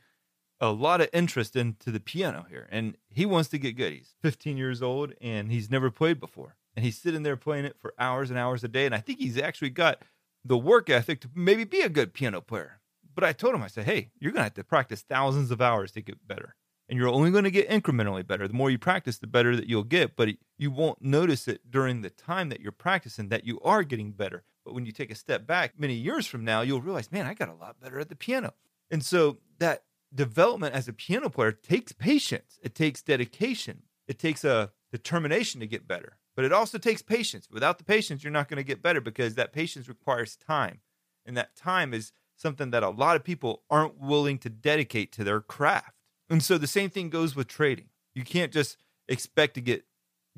a 0.60 0.70
lot 0.70 1.00
of 1.00 1.08
interest 1.12 1.56
into 1.56 1.90
the 1.90 2.00
piano 2.00 2.46
here, 2.48 2.68
and 2.70 2.96
he 3.08 3.26
wants 3.26 3.48
to 3.50 3.58
get 3.58 3.76
good. 3.76 3.92
He's 3.92 4.14
15 4.22 4.56
years 4.56 4.82
old 4.82 5.12
and 5.20 5.50
he's 5.50 5.70
never 5.70 5.90
played 5.90 6.20
before, 6.20 6.56
and 6.76 6.84
he's 6.84 6.98
sitting 6.98 7.22
there 7.22 7.36
playing 7.36 7.64
it 7.64 7.76
for 7.78 7.94
hours 7.98 8.30
and 8.30 8.38
hours 8.38 8.62
a 8.64 8.68
day. 8.68 8.86
And 8.86 8.94
I 8.94 9.00
think 9.00 9.18
he's 9.18 9.38
actually 9.38 9.70
got 9.70 10.02
the 10.44 10.58
work 10.58 10.90
ethic 10.90 11.20
to 11.22 11.30
maybe 11.34 11.64
be 11.64 11.80
a 11.80 11.88
good 11.88 12.12
piano 12.12 12.40
player. 12.40 12.80
But 13.14 13.24
I 13.24 13.32
told 13.32 13.54
him, 13.54 13.62
I 13.62 13.68
said, 13.68 13.84
hey, 13.84 14.10
you're 14.18 14.32
going 14.32 14.40
to 14.40 14.44
have 14.44 14.54
to 14.54 14.64
practice 14.64 15.02
thousands 15.02 15.50
of 15.50 15.60
hours 15.60 15.92
to 15.92 16.02
get 16.02 16.26
better. 16.26 16.56
And 16.88 16.98
you're 16.98 17.08
only 17.08 17.30
going 17.30 17.44
to 17.44 17.50
get 17.50 17.70
incrementally 17.70 18.26
better. 18.26 18.46
The 18.46 18.54
more 18.54 18.70
you 18.70 18.78
practice, 18.78 19.18
the 19.18 19.26
better 19.26 19.56
that 19.56 19.68
you'll 19.68 19.84
get. 19.84 20.16
But 20.16 20.30
you 20.58 20.70
won't 20.70 21.00
notice 21.00 21.48
it 21.48 21.70
during 21.70 22.02
the 22.02 22.10
time 22.10 22.50
that 22.50 22.60
you're 22.60 22.72
practicing 22.72 23.28
that 23.30 23.44
you 23.44 23.58
are 23.60 23.82
getting 23.82 24.12
better. 24.12 24.44
But 24.64 24.74
when 24.74 24.86
you 24.86 24.92
take 24.92 25.10
a 25.10 25.14
step 25.14 25.46
back 25.46 25.78
many 25.78 25.94
years 25.94 26.26
from 26.26 26.44
now, 26.44 26.60
you'll 26.60 26.82
realize, 26.82 27.12
man, 27.12 27.26
I 27.26 27.34
got 27.34 27.48
a 27.48 27.54
lot 27.54 27.80
better 27.80 27.98
at 27.98 28.08
the 28.08 28.16
piano. 28.16 28.54
And 28.90 29.04
so 29.04 29.38
that 29.58 29.84
development 30.14 30.74
as 30.74 30.88
a 30.88 30.92
piano 30.92 31.28
player 31.28 31.52
takes 31.52 31.92
patience, 31.92 32.58
it 32.62 32.74
takes 32.74 33.02
dedication, 33.02 33.82
it 34.06 34.18
takes 34.18 34.44
a 34.44 34.70
determination 34.92 35.60
to 35.60 35.66
get 35.66 35.88
better. 35.88 36.18
But 36.36 36.44
it 36.44 36.52
also 36.52 36.78
takes 36.78 37.02
patience. 37.02 37.48
Without 37.50 37.78
the 37.78 37.84
patience, 37.84 38.22
you're 38.24 38.32
not 38.32 38.48
going 38.48 38.58
to 38.58 38.64
get 38.64 38.82
better 38.82 39.00
because 39.00 39.34
that 39.34 39.52
patience 39.52 39.88
requires 39.88 40.36
time. 40.36 40.80
And 41.24 41.36
that 41.36 41.56
time 41.56 41.94
is 41.94 42.12
something 42.36 42.70
that 42.70 42.82
a 42.82 42.90
lot 42.90 43.16
of 43.16 43.24
people 43.24 43.62
aren't 43.70 44.00
willing 44.00 44.38
to 44.38 44.50
dedicate 44.50 45.12
to 45.12 45.24
their 45.24 45.40
craft. 45.40 46.03
And 46.30 46.42
so 46.42 46.58
the 46.58 46.66
same 46.66 46.90
thing 46.90 47.10
goes 47.10 47.36
with 47.36 47.48
trading. 47.48 47.86
You 48.14 48.24
can't 48.24 48.52
just 48.52 48.78
expect 49.08 49.54
to 49.54 49.60
get 49.60 49.84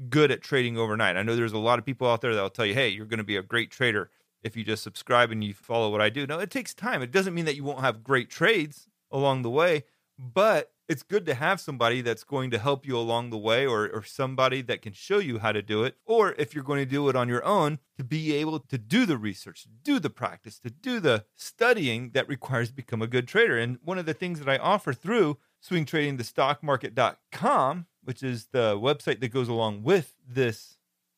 good 0.09 0.31
at 0.31 0.43
trading 0.43 0.77
overnight. 0.77 1.17
I 1.17 1.23
know 1.23 1.37
there's 1.37 1.53
a 1.53 1.59
lot 1.59 1.79
of 1.79 1.85
people 1.85 2.09
out 2.09 2.21
there 2.21 2.35
that'll 2.35 2.51
tell 2.51 2.67
you, 2.67 2.75
hey, 2.75 2.89
you're 2.89 3.07
going 3.07 3.19
to 3.19 3.25
be 3.25 3.37
a 3.37 3.43
great 3.43 3.71
trader 3.71 4.11
if 4.43 4.57
you 4.57 4.65
just 4.65 4.83
subscribe 4.83 5.31
and 5.31 5.43
you 5.43 5.55
follow 5.55 5.91
what 5.91 6.01
I 6.01 6.11
do. 6.11 6.27
No, 6.27 6.39
it 6.39 6.51
takes 6.51 6.75
time. 6.75 7.03
It 7.03 7.11
doesn't 7.11 7.35
mean 7.35 7.47
that 7.47 7.57
you 7.57 7.65
won't 7.65 7.81
have 7.81 8.05
great 8.05 8.31
trades 8.31 8.89
along 9.11 9.43
the 9.43 9.51
way, 9.51 9.85
but 10.19 10.73
it's 10.89 11.03
good 11.03 11.27
to 11.27 11.35
have 11.35 11.61
somebody 11.61 12.01
that's 12.01 12.23
going 12.23 12.51
to 12.53 12.59
help 12.59 12.87
you 12.87 12.97
along 12.97 13.31
the 13.31 13.39
way 13.39 13.67
or, 13.67 13.89
or 13.89 14.05
somebody 14.05 14.63
that 14.63 14.83
can 14.83 14.93
show 14.93 15.19
you 15.19 15.39
how 15.39 15.51
to 15.51 15.63
do 15.63 15.83
it. 15.83 15.97
Or 16.05 16.35
if 16.39 16.55
you're 16.55 16.63
going 16.63 16.79
to 16.79 16.91
do 16.91 17.09
it 17.09 17.17
on 17.17 17.29
your 17.29 17.45
own, 17.45 17.81
to 17.97 18.05
be 18.05 18.35
able 18.35 18.61
to 18.61 18.79
do 18.79 19.05
the 19.05 19.17
research, 19.17 19.67
do 19.83 19.99
the 19.99 20.11
practice, 20.11 20.61
to 20.61 20.71
do 20.71 21.01
the 21.01 21.25
studying 21.35 22.11
that 22.11 22.29
requires 22.29 22.69
to 22.69 22.75
become 22.75 23.03
a 23.03 23.09
good 23.09 23.27
trader. 23.27 23.59
And 23.59 23.79
one 23.83 23.99
of 23.99 24.07
the 24.07 24.15
things 24.15 24.39
that 24.39 24.49
I 24.49 24.59
offer 24.59 24.93
through 24.93 25.39
swingtradingthestockmarket.com, 25.65 27.87
which 28.03 28.23
is 28.23 28.49
the 28.53 28.79
website 28.79 29.21
that 29.21 29.33
goes 29.33 29.49
along 29.49 29.83
with 29.83 30.15
this 30.27 30.77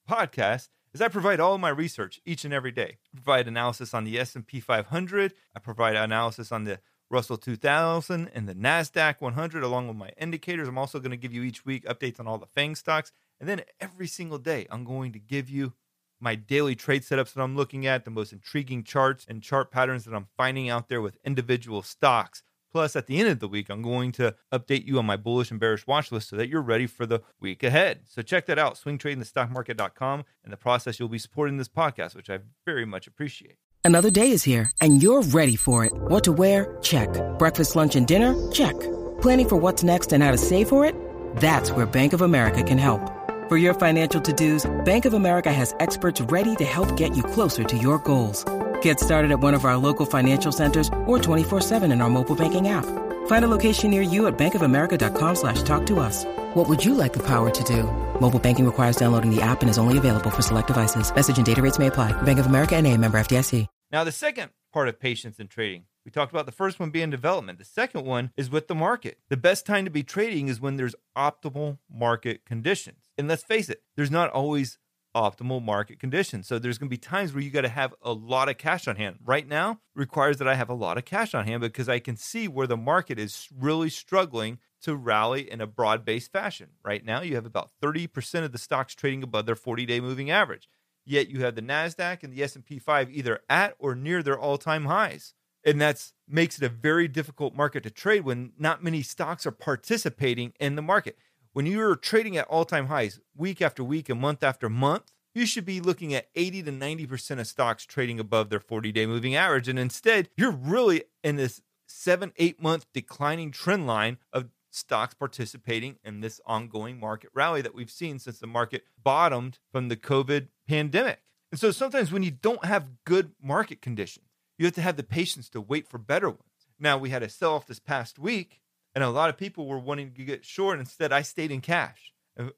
podcast, 0.08 0.68
is 0.94 1.02
I 1.02 1.08
provide 1.08 1.40
all 1.40 1.58
my 1.58 1.68
research 1.68 2.20
each 2.24 2.44
and 2.44 2.54
every 2.54 2.72
day. 2.72 2.98
I 3.14 3.16
provide 3.16 3.48
analysis 3.48 3.94
on 3.94 4.04
the 4.04 4.18
S&P 4.18 4.60
500, 4.60 5.34
I 5.54 5.58
provide 5.58 5.96
analysis 5.96 6.50
on 6.50 6.64
the 6.64 6.80
Russell 7.10 7.38
2000 7.38 8.30
and 8.34 8.48
the 8.48 8.54
NASDAQ 8.54 9.20
100, 9.20 9.62
along 9.62 9.88
with 9.88 9.96
my 9.96 10.10
indicators. 10.18 10.68
I'm 10.68 10.78
also 10.78 10.98
going 10.98 11.10
to 11.10 11.16
give 11.16 11.32
you 11.32 11.42
each 11.42 11.64
week 11.64 11.84
updates 11.86 12.20
on 12.20 12.26
all 12.26 12.38
the 12.38 12.46
FANG 12.46 12.74
stocks. 12.74 13.12
And 13.40 13.48
then 13.48 13.62
every 13.80 14.06
single 14.06 14.38
day, 14.38 14.66
I'm 14.70 14.84
going 14.84 15.12
to 15.12 15.18
give 15.18 15.48
you 15.48 15.72
my 16.20 16.34
daily 16.34 16.74
trade 16.74 17.02
setups 17.02 17.32
that 17.32 17.42
I'm 17.42 17.56
looking 17.56 17.86
at, 17.86 18.04
the 18.04 18.10
most 18.10 18.32
intriguing 18.32 18.82
charts 18.82 19.24
and 19.28 19.42
chart 19.42 19.70
patterns 19.70 20.04
that 20.04 20.14
I'm 20.14 20.26
finding 20.36 20.68
out 20.68 20.88
there 20.88 21.00
with 21.00 21.16
individual 21.24 21.82
stocks. 21.82 22.42
Plus, 22.70 22.96
at 22.96 23.06
the 23.06 23.18
end 23.18 23.28
of 23.28 23.40
the 23.40 23.48
week, 23.48 23.68
I'm 23.70 23.82
going 23.82 24.12
to 24.12 24.34
update 24.52 24.84
you 24.84 24.98
on 24.98 25.06
my 25.06 25.16
bullish 25.16 25.50
and 25.50 25.58
bearish 25.58 25.86
watch 25.86 26.12
list 26.12 26.28
so 26.28 26.36
that 26.36 26.48
you're 26.48 26.62
ready 26.62 26.86
for 26.86 27.06
the 27.06 27.22
week 27.40 27.62
ahead. 27.62 28.00
So 28.08 28.22
check 28.22 28.46
that 28.46 28.58
out, 28.58 28.74
swingtradingthestockmarket.com. 28.74 30.24
and 30.44 30.52
the 30.52 30.56
process, 30.56 30.98
you'll 30.98 31.08
be 31.08 31.18
supporting 31.18 31.56
this 31.56 31.68
podcast, 31.68 32.14
which 32.14 32.30
I 32.30 32.40
very 32.64 32.84
much 32.84 33.06
appreciate. 33.06 33.56
Another 33.84 34.10
day 34.10 34.32
is 34.32 34.42
here, 34.42 34.70
and 34.80 35.02
you're 35.02 35.22
ready 35.22 35.56
for 35.56 35.84
it. 35.84 35.92
What 35.94 36.24
to 36.24 36.32
wear? 36.32 36.76
Check. 36.82 37.08
Breakfast, 37.38 37.74
lunch, 37.74 37.96
and 37.96 38.06
dinner? 38.06 38.34
Check. 38.52 38.78
Planning 39.22 39.48
for 39.48 39.56
what's 39.56 39.82
next 39.82 40.12
and 40.12 40.22
how 40.22 40.30
to 40.30 40.36
save 40.36 40.68
for 40.68 40.84
it? 40.84 40.94
That's 41.36 41.72
where 41.72 41.86
Bank 41.86 42.12
of 42.12 42.20
America 42.20 42.62
can 42.62 42.76
help. 42.76 43.00
For 43.48 43.56
your 43.56 43.72
financial 43.72 44.20
to-dos, 44.20 44.70
Bank 44.84 45.06
of 45.06 45.14
America 45.14 45.50
has 45.50 45.74
experts 45.80 46.20
ready 46.20 46.54
to 46.56 46.64
help 46.66 46.98
get 46.98 47.16
you 47.16 47.22
closer 47.22 47.64
to 47.64 47.78
your 47.78 47.98
goals. 48.00 48.44
Get 48.82 49.00
started 49.00 49.30
at 49.30 49.40
one 49.40 49.54
of 49.54 49.64
our 49.64 49.78
local 49.78 50.04
financial 50.04 50.52
centers 50.52 50.88
or 51.06 51.18
24-7 51.18 51.90
in 51.90 52.02
our 52.02 52.10
mobile 52.10 52.36
banking 52.36 52.68
app. 52.68 52.84
Find 53.26 53.44
a 53.44 53.48
location 53.48 53.90
near 53.90 54.02
you 54.02 54.26
at 54.26 54.36
bankofamerica.com 54.36 55.34
slash 55.34 55.62
talk 55.62 55.86
to 55.86 56.00
us. 56.00 56.26
What 56.54 56.68
would 56.68 56.84
you 56.84 56.94
like 56.94 57.14
the 57.14 57.26
power 57.26 57.48
to 57.48 57.64
do? 57.64 57.84
Mobile 58.20 58.38
banking 58.38 58.66
requires 58.66 58.96
downloading 58.96 59.34
the 59.34 59.40
app 59.40 59.62
and 59.62 59.70
is 59.70 59.78
only 59.78 59.96
available 59.96 60.30
for 60.30 60.42
select 60.42 60.66
devices. 60.66 61.14
Message 61.14 61.38
and 61.38 61.46
data 61.46 61.62
rates 61.62 61.78
may 61.78 61.86
apply. 61.86 62.12
Bank 62.22 62.38
of 62.38 62.46
America 62.46 62.76
and 62.76 62.86
a 62.86 62.94
member 62.94 63.18
FDIC. 63.18 63.66
Now, 63.90 64.04
the 64.04 64.12
second 64.12 64.50
part 64.70 64.88
of 64.88 65.00
patience 65.00 65.38
in 65.38 65.48
trading, 65.48 65.84
we 66.04 66.10
talked 66.10 66.30
about 66.32 66.44
the 66.46 66.52
first 66.52 66.78
one 66.78 66.90
being 66.90 67.08
development. 67.08 67.58
The 67.58 67.64
second 67.64 68.04
one 68.04 68.32
is 68.36 68.50
with 68.50 68.68
the 68.68 68.74
market. 68.74 69.18
The 69.30 69.36
best 69.36 69.64
time 69.64 69.86
to 69.86 69.90
be 69.90 70.02
trading 70.02 70.48
is 70.48 70.60
when 70.60 70.76
there's 70.76 70.94
optimal 71.16 71.78
market 71.90 72.44
conditions. 72.44 73.08
And 73.16 73.28
let's 73.28 73.42
face 73.42 73.70
it, 73.70 73.82
there's 73.96 74.10
not 74.10 74.30
always 74.30 74.78
optimal 75.14 75.62
market 75.62 75.98
conditions. 75.98 76.46
So 76.46 76.58
there's 76.58 76.78
going 76.78 76.88
to 76.88 76.94
be 76.94 76.98
times 76.98 77.32
where 77.32 77.42
you 77.42 77.50
got 77.50 77.62
to 77.62 77.68
have 77.68 77.94
a 78.02 78.12
lot 78.12 78.48
of 78.48 78.58
cash 78.58 78.86
on 78.86 78.96
hand. 78.96 79.18
Right 79.24 79.46
now 79.46 79.80
requires 79.94 80.38
that 80.38 80.48
I 80.48 80.54
have 80.54 80.68
a 80.68 80.74
lot 80.74 80.98
of 80.98 81.04
cash 81.04 81.34
on 81.34 81.46
hand 81.46 81.60
because 81.60 81.88
I 81.88 81.98
can 81.98 82.16
see 82.16 82.48
where 82.48 82.66
the 82.66 82.76
market 82.76 83.18
is 83.18 83.48
really 83.56 83.90
struggling 83.90 84.58
to 84.82 84.94
rally 84.94 85.50
in 85.50 85.60
a 85.60 85.66
broad-based 85.66 86.32
fashion. 86.32 86.70
Right 86.84 87.04
now 87.04 87.22
you 87.22 87.34
have 87.34 87.46
about 87.46 87.70
30% 87.82 88.44
of 88.44 88.52
the 88.52 88.58
stocks 88.58 88.94
trading 88.94 89.22
above 89.22 89.46
their 89.46 89.56
40-day 89.56 90.00
moving 90.00 90.30
average. 90.30 90.68
Yet 91.04 91.28
you 91.28 91.42
have 91.42 91.54
the 91.54 91.62
Nasdaq 91.62 92.22
and 92.22 92.32
the 92.32 92.42
S&P 92.42 92.78
5 92.78 93.10
either 93.10 93.40
at 93.48 93.74
or 93.78 93.94
near 93.94 94.22
their 94.22 94.38
all-time 94.38 94.84
highs. 94.84 95.34
And 95.64 95.80
that's 95.80 96.12
makes 96.28 96.58
it 96.58 96.64
a 96.64 96.68
very 96.68 97.08
difficult 97.08 97.54
market 97.54 97.82
to 97.82 97.90
trade 97.90 98.20
when 98.20 98.52
not 98.58 98.84
many 98.84 99.02
stocks 99.02 99.46
are 99.46 99.50
participating 99.50 100.52
in 100.60 100.76
the 100.76 100.82
market. 100.82 101.18
When 101.52 101.66
you're 101.66 101.96
trading 101.96 102.36
at 102.36 102.46
all 102.46 102.64
time 102.64 102.86
highs 102.86 103.20
week 103.36 103.62
after 103.62 103.82
week 103.82 104.08
and 104.08 104.20
month 104.20 104.42
after 104.42 104.68
month, 104.68 105.12
you 105.34 105.46
should 105.46 105.64
be 105.64 105.80
looking 105.80 106.14
at 106.14 106.28
80 106.34 106.64
to 106.64 106.72
90% 106.72 107.40
of 107.40 107.46
stocks 107.46 107.84
trading 107.84 108.18
above 108.18 108.50
their 108.50 108.60
40 108.60 108.92
day 108.92 109.06
moving 109.06 109.34
average. 109.34 109.68
And 109.68 109.78
instead, 109.78 110.28
you're 110.36 110.50
really 110.50 111.04
in 111.22 111.36
this 111.36 111.62
seven, 111.86 112.32
eight 112.36 112.62
month 112.62 112.86
declining 112.92 113.50
trend 113.50 113.86
line 113.86 114.18
of 114.32 114.48
stocks 114.70 115.14
participating 115.14 115.96
in 116.04 116.20
this 116.20 116.40
ongoing 116.44 117.00
market 117.00 117.30
rally 117.34 117.62
that 117.62 117.74
we've 117.74 117.90
seen 117.90 118.18
since 118.18 118.38
the 118.38 118.46
market 118.46 118.84
bottomed 119.02 119.58
from 119.72 119.88
the 119.88 119.96
COVID 119.96 120.48
pandemic. 120.68 121.20
And 121.50 121.58
so 121.58 121.70
sometimes 121.70 122.12
when 122.12 122.22
you 122.22 122.30
don't 122.30 122.64
have 122.64 123.04
good 123.04 123.32
market 123.42 123.80
conditions, 123.80 124.26
you 124.58 124.66
have 124.66 124.74
to 124.74 124.82
have 124.82 124.96
the 124.96 125.02
patience 125.02 125.48
to 125.50 125.60
wait 125.60 125.88
for 125.88 125.98
better 125.98 126.28
ones. 126.28 126.42
Now, 126.78 126.98
we 126.98 127.10
had 127.10 127.22
a 127.22 127.28
sell 127.28 127.54
off 127.54 127.66
this 127.66 127.80
past 127.80 128.18
week, 128.18 128.60
and 128.98 129.04
a 129.04 129.10
lot 129.10 129.30
of 129.30 129.36
people 129.36 129.68
were 129.68 129.78
wanting 129.78 130.10
to 130.14 130.24
get 130.24 130.44
short. 130.44 130.80
Instead, 130.80 131.12
I 131.12 131.22
stayed 131.22 131.52
in 131.52 131.60
cash. 131.60 132.12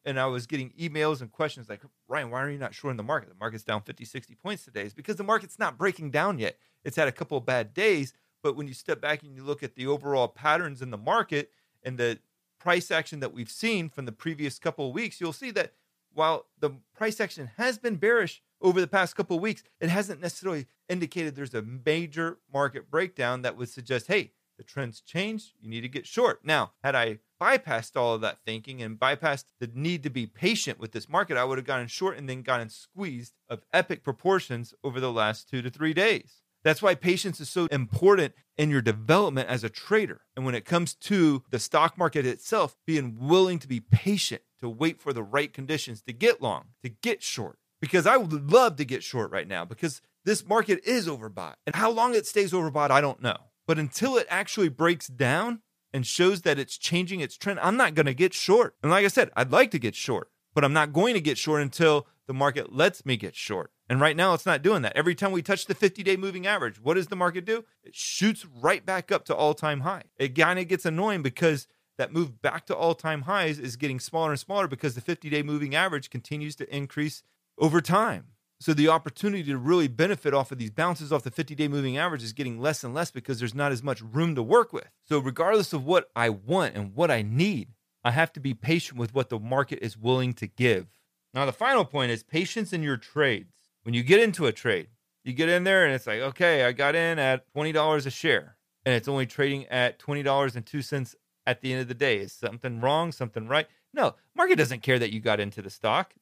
And 0.06 0.18
I 0.18 0.24
was 0.24 0.46
getting 0.46 0.70
emails 0.70 1.20
and 1.20 1.30
questions 1.30 1.68
like, 1.68 1.82
Ryan, 2.08 2.30
why 2.30 2.40
are 2.42 2.48
you 2.48 2.56
not 2.56 2.74
short 2.74 2.92
in 2.92 2.96
the 2.96 3.02
market? 3.02 3.28
The 3.28 3.34
market's 3.38 3.62
down 3.62 3.82
50, 3.82 4.06
60 4.06 4.34
points 4.36 4.64
today. 4.64 4.84
It's 4.84 4.94
because 4.94 5.16
the 5.16 5.22
market's 5.22 5.58
not 5.58 5.76
breaking 5.76 6.12
down 6.12 6.38
yet. 6.38 6.56
It's 6.82 6.96
had 6.96 7.08
a 7.08 7.12
couple 7.12 7.36
of 7.36 7.44
bad 7.44 7.74
days. 7.74 8.14
But 8.42 8.56
when 8.56 8.66
you 8.66 8.72
step 8.72 9.02
back 9.02 9.22
and 9.22 9.34
you 9.34 9.44
look 9.44 9.62
at 9.62 9.74
the 9.74 9.86
overall 9.86 10.28
patterns 10.28 10.80
in 10.80 10.90
the 10.90 10.96
market 10.96 11.50
and 11.82 11.98
the 11.98 12.20
price 12.58 12.90
action 12.90 13.20
that 13.20 13.34
we've 13.34 13.50
seen 13.50 13.90
from 13.90 14.06
the 14.06 14.12
previous 14.12 14.58
couple 14.58 14.88
of 14.88 14.94
weeks, 14.94 15.20
you'll 15.20 15.34
see 15.34 15.50
that 15.50 15.74
while 16.14 16.46
the 16.58 16.70
price 16.96 17.20
action 17.20 17.50
has 17.58 17.76
been 17.76 17.96
bearish 17.96 18.42
over 18.62 18.80
the 18.80 18.88
past 18.88 19.14
couple 19.14 19.36
of 19.36 19.42
weeks, 19.42 19.62
it 19.78 19.90
hasn't 19.90 20.22
necessarily 20.22 20.68
indicated 20.88 21.36
there's 21.36 21.52
a 21.52 21.60
major 21.60 22.38
market 22.50 22.90
breakdown 22.90 23.42
that 23.42 23.58
would 23.58 23.68
suggest, 23.68 24.06
hey, 24.06 24.32
the 24.60 24.64
trends 24.64 25.00
change, 25.00 25.54
you 25.58 25.70
need 25.70 25.80
to 25.80 25.88
get 25.88 26.06
short. 26.06 26.40
Now, 26.44 26.72
had 26.84 26.94
I 26.94 27.20
bypassed 27.40 27.96
all 27.96 28.14
of 28.14 28.20
that 28.20 28.40
thinking 28.44 28.82
and 28.82 29.00
bypassed 29.00 29.46
the 29.58 29.70
need 29.74 30.02
to 30.02 30.10
be 30.10 30.26
patient 30.26 30.78
with 30.78 30.92
this 30.92 31.08
market, 31.08 31.38
I 31.38 31.44
would 31.44 31.56
have 31.56 31.66
gotten 31.66 31.86
short 31.86 32.18
and 32.18 32.28
then 32.28 32.42
gotten 32.42 32.68
squeezed 32.68 33.32
of 33.48 33.64
epic 33.72 34.04
proportions 34.04 34.74
over 34.84 35.00
the 35.00 35.10
last 35.10 35.48
two 35.48 35.62
to 35.62 35.70
three 35.70 35.94
days. 35.94 36.42
That's 36.62 36.82
why 36.82 36.94
patience 36.94 37.40
is 37.40 37.48
so 37.48 37.68
important 37.70 38.34
in 38.58 38.68
your 38.68 38.82
development 38.82 39.48
as 39.48 39.64
a 39.64 39.70
trader. 39.70 40.20
And 40.36 40.44
when 40.44 40.54
it 40.54 40.66
comes 40.66 40.92
to 40.96 41.42
the 41.48 41.58
stock 41.58 41.96
market 41.96 42.26
itself, 42.26 42.76
being 42.86 43.16
willing 43.18 43.58
to 43.60 43.68
be 43.68 43.80
patient, 43.80 44.42
to 44.60 44.68
wait 44.68 45.00
for 45.00 45.14
the 45.14 45.22
right 45.22 45.50
conditions, 45.50 46.02
to 46.02 46.12
get 46.12 46.42
long, 46.42 46.66
to 46.82 46.90
get 46.90 47.22
short. 47.22 47.58
Because 47.80 48.06
I 48.06 48.18
would 48.18 48.52
love 48.52 48.76
to 48.76 48.84
get 48.84 49.02
short 49.02 49.30
right 49.30 49.48
now 49.48 49.64
because 49.64 50.02
this 50.26 50.46
market 50.46 50.84
is 50.84 51.08
overbought. 51.08 51.54
And 51.66 51.74
how 51.74 51.90
long 51.90 52.14
it 52.14 52.26
stays 52.26 52.52
overbought, 52.52 52.90
I 52.90 53.00
don't 53.00 53.22
know. 53.22 53.38
But 53.70 53.78
until 53.78 54.16
it 54.16 54.26
actually 54.28 54.68
breaks 54.68 55.06
down 55.06 55.60
and 55.94 56.04
shows 56.04 56.42
that 56.42 56.58
it's 56.58 56.76
changing 56.76 57.20
its 57.20 57.36
trend, 57.36 57.60
I'm 57.60 57.76
not 57.76 57.94
going 57.94 58.06
to 58.06 58.14
get 58.14 58.34
short. 58.34 58.74
And 58.82 58.90
like 58.90 59.04
I 59.04 59.06
said, 59.06 59.30
I'd 59.36 59.52
like 59.52 59.70
to 59.70 59.78
get 59.78 59.94
short, 59.94 60.28
but 60.56 60.64
I'm 60.64 60.72
not 60.72 60.92
going 60.92 61.14
to 61.14 61.20
get 61.20 61.38
short 61.38 61.62
until 61.62 62.08
the 62.26 62.34
market 62.34 62.72
lets 62.72 63.06
me 63.06 63.16
get 63.16 63.36
short. 63.36 63.70
And 63.88 64.00
right 64.00 64.16
now, 64.16 64.34
it's 64.34 64.44
not 64.44 64.62
doing 64.62 64.82
that. 64.82 64.96
Every 64.96 65.14
time 65.14 65.30
we 65.30 65.40
touch 65.40 65.66
the 65.66 65.76
50 65.76 66.02
day 66.02 66.16
moving 66.16 66.48
average, 66.48 66.80
what 66.82 66.94
does 66.94 67.06
the 67.06 67.14
market 67.14 67.44
do? 67.44 67.64
It 67.84 67.94
shoots 67.94 68.44
right 68.44 68.84
back 68.84 69.12
up 69.12 69.24
to 69.26 69.36
all 69.36 69.54
time 69.54 69.82
high. 69.82 70.06
It 70.18 70.30
kind 70.30 70.58
of 70.58 70.66
gets 70.66 70.84
annoying 70.84 71.22
because 71.22 71.68
that 71.96 72.12
move 72.12 72.42
back 72.42 72.66
to 72.66 72.76
all 72.76 72.96
time 72.96 73.22
highs 73.22 73.60
is 73.60 73.76
getting 73.76 74.00
smaller 74.00 74.30
and 74.30 74.40
smaller 74.40 74.66
because 74.66 74.96
the 74.96 75.00
50 75.00 75.30
day 75.30 75.44
moving 75.44 75.76
average 75.76 76.10
continues 76.10 76.56
to 76.56 76.76
increase 76.76 77.22
over 77.56 77.80
time. 77.80 78.32
So 78.60 78.74
the 78.74 78.88
opportunity 78.88 79.42
to 79.44 79.56
really 79.56 79.88
benefit 79.88 80.34
off 80.34 80.52
of 80.52 80.58
these 80.58 80.70
bounces 80.70 81.12
off 81.12 81.22
the 81.22 81.30
50 81.30 81.54
day 81.54 81.66
moving 81.66 81.96
average 81.96 82.22
is 82.22 82.34
getting 82.34 82.60
less 82.60 82.84
and 82.84 82.92
less 82.92 83.10
because 83.10 83.38
there's 83.38 83.54
not 83.54 83.72
as 83.72 83.82
much 83.82 84.02
room 84.02 84.34
to 84.34 84.42
work 84.42 84.72
with. 84.72 84.88
So, 85.02 85.18
regardless 85.18 85.72
of 85.72 85.86
what 85.86 86.10
I 86.14 86.28
want 86.28 86.76
and 86.76 86.94
what 86.94 87.10
I 87.10 87.22
need, 87.22 87.68
I 88.04 88.10
have 88.10 88.32
to 88.34 88.40
be 88.40 88.52
patient 88.52 88.98
with 88.98 89.14
what 89.14 89.30
the 89.30 89.38
market 89.38 89.78
is 89.80 89.96
willing 89.96 90.34
to 90.34 90.46
give. 90.46 90.88
Now, 91.32 91.46
the 91.46 91.52
final 91.52 91.86
point 91.86 92.10
is 92.10 92.22
patience 92.22 92.72
in 92.72 92.82
your 92.82 92.98
trades. 92.98 93.54
When 93.84 93.94
you 93.94 94.02
get 94.02 94.20
into 94.20 94.46
a 94.46 94.52
trade, 94.52 94.88
you 95.24 95.32
get 95.32 95.48
in 95.48 95.64
there 95.64 95.86
and 95.86 95.94
it's 95.94 96.06
like, 96.06 96.20
okay, 96.20 96.64
I 96.64 96.72
got 96.72 96.94
in 96.94 97.18
at 97.18 97.50
$20 97.54 98.06
a 98.06 98.10
share 98.10 98.56
and 98.84 98.94
it's 98.94 99.08
only 99.08 99.26
trading 99.26 99.66
at 99.66 99.98
$20.02 99.98 101.14
at 101.46 101.60
the 101.60 101.72
end 101.72 101.82
of 101.82 101.88
the 101.88 101.94
day. 101.94 102.18
Is 102.18 102.32
something 102.32 102.80
wrong? 102.80 103.12
Something 103.12 103.48
right? 103.48 103.66
No, 103.92 104.16
market 104.34 104.56
doesn't 104.56 104.82
care 104.82 104.98
that 104.98 105.12
you 105.12 105.20
got 105.20 105.40
into 105.40 105.62
the 105.62 105.70
stock. 105.70 106.14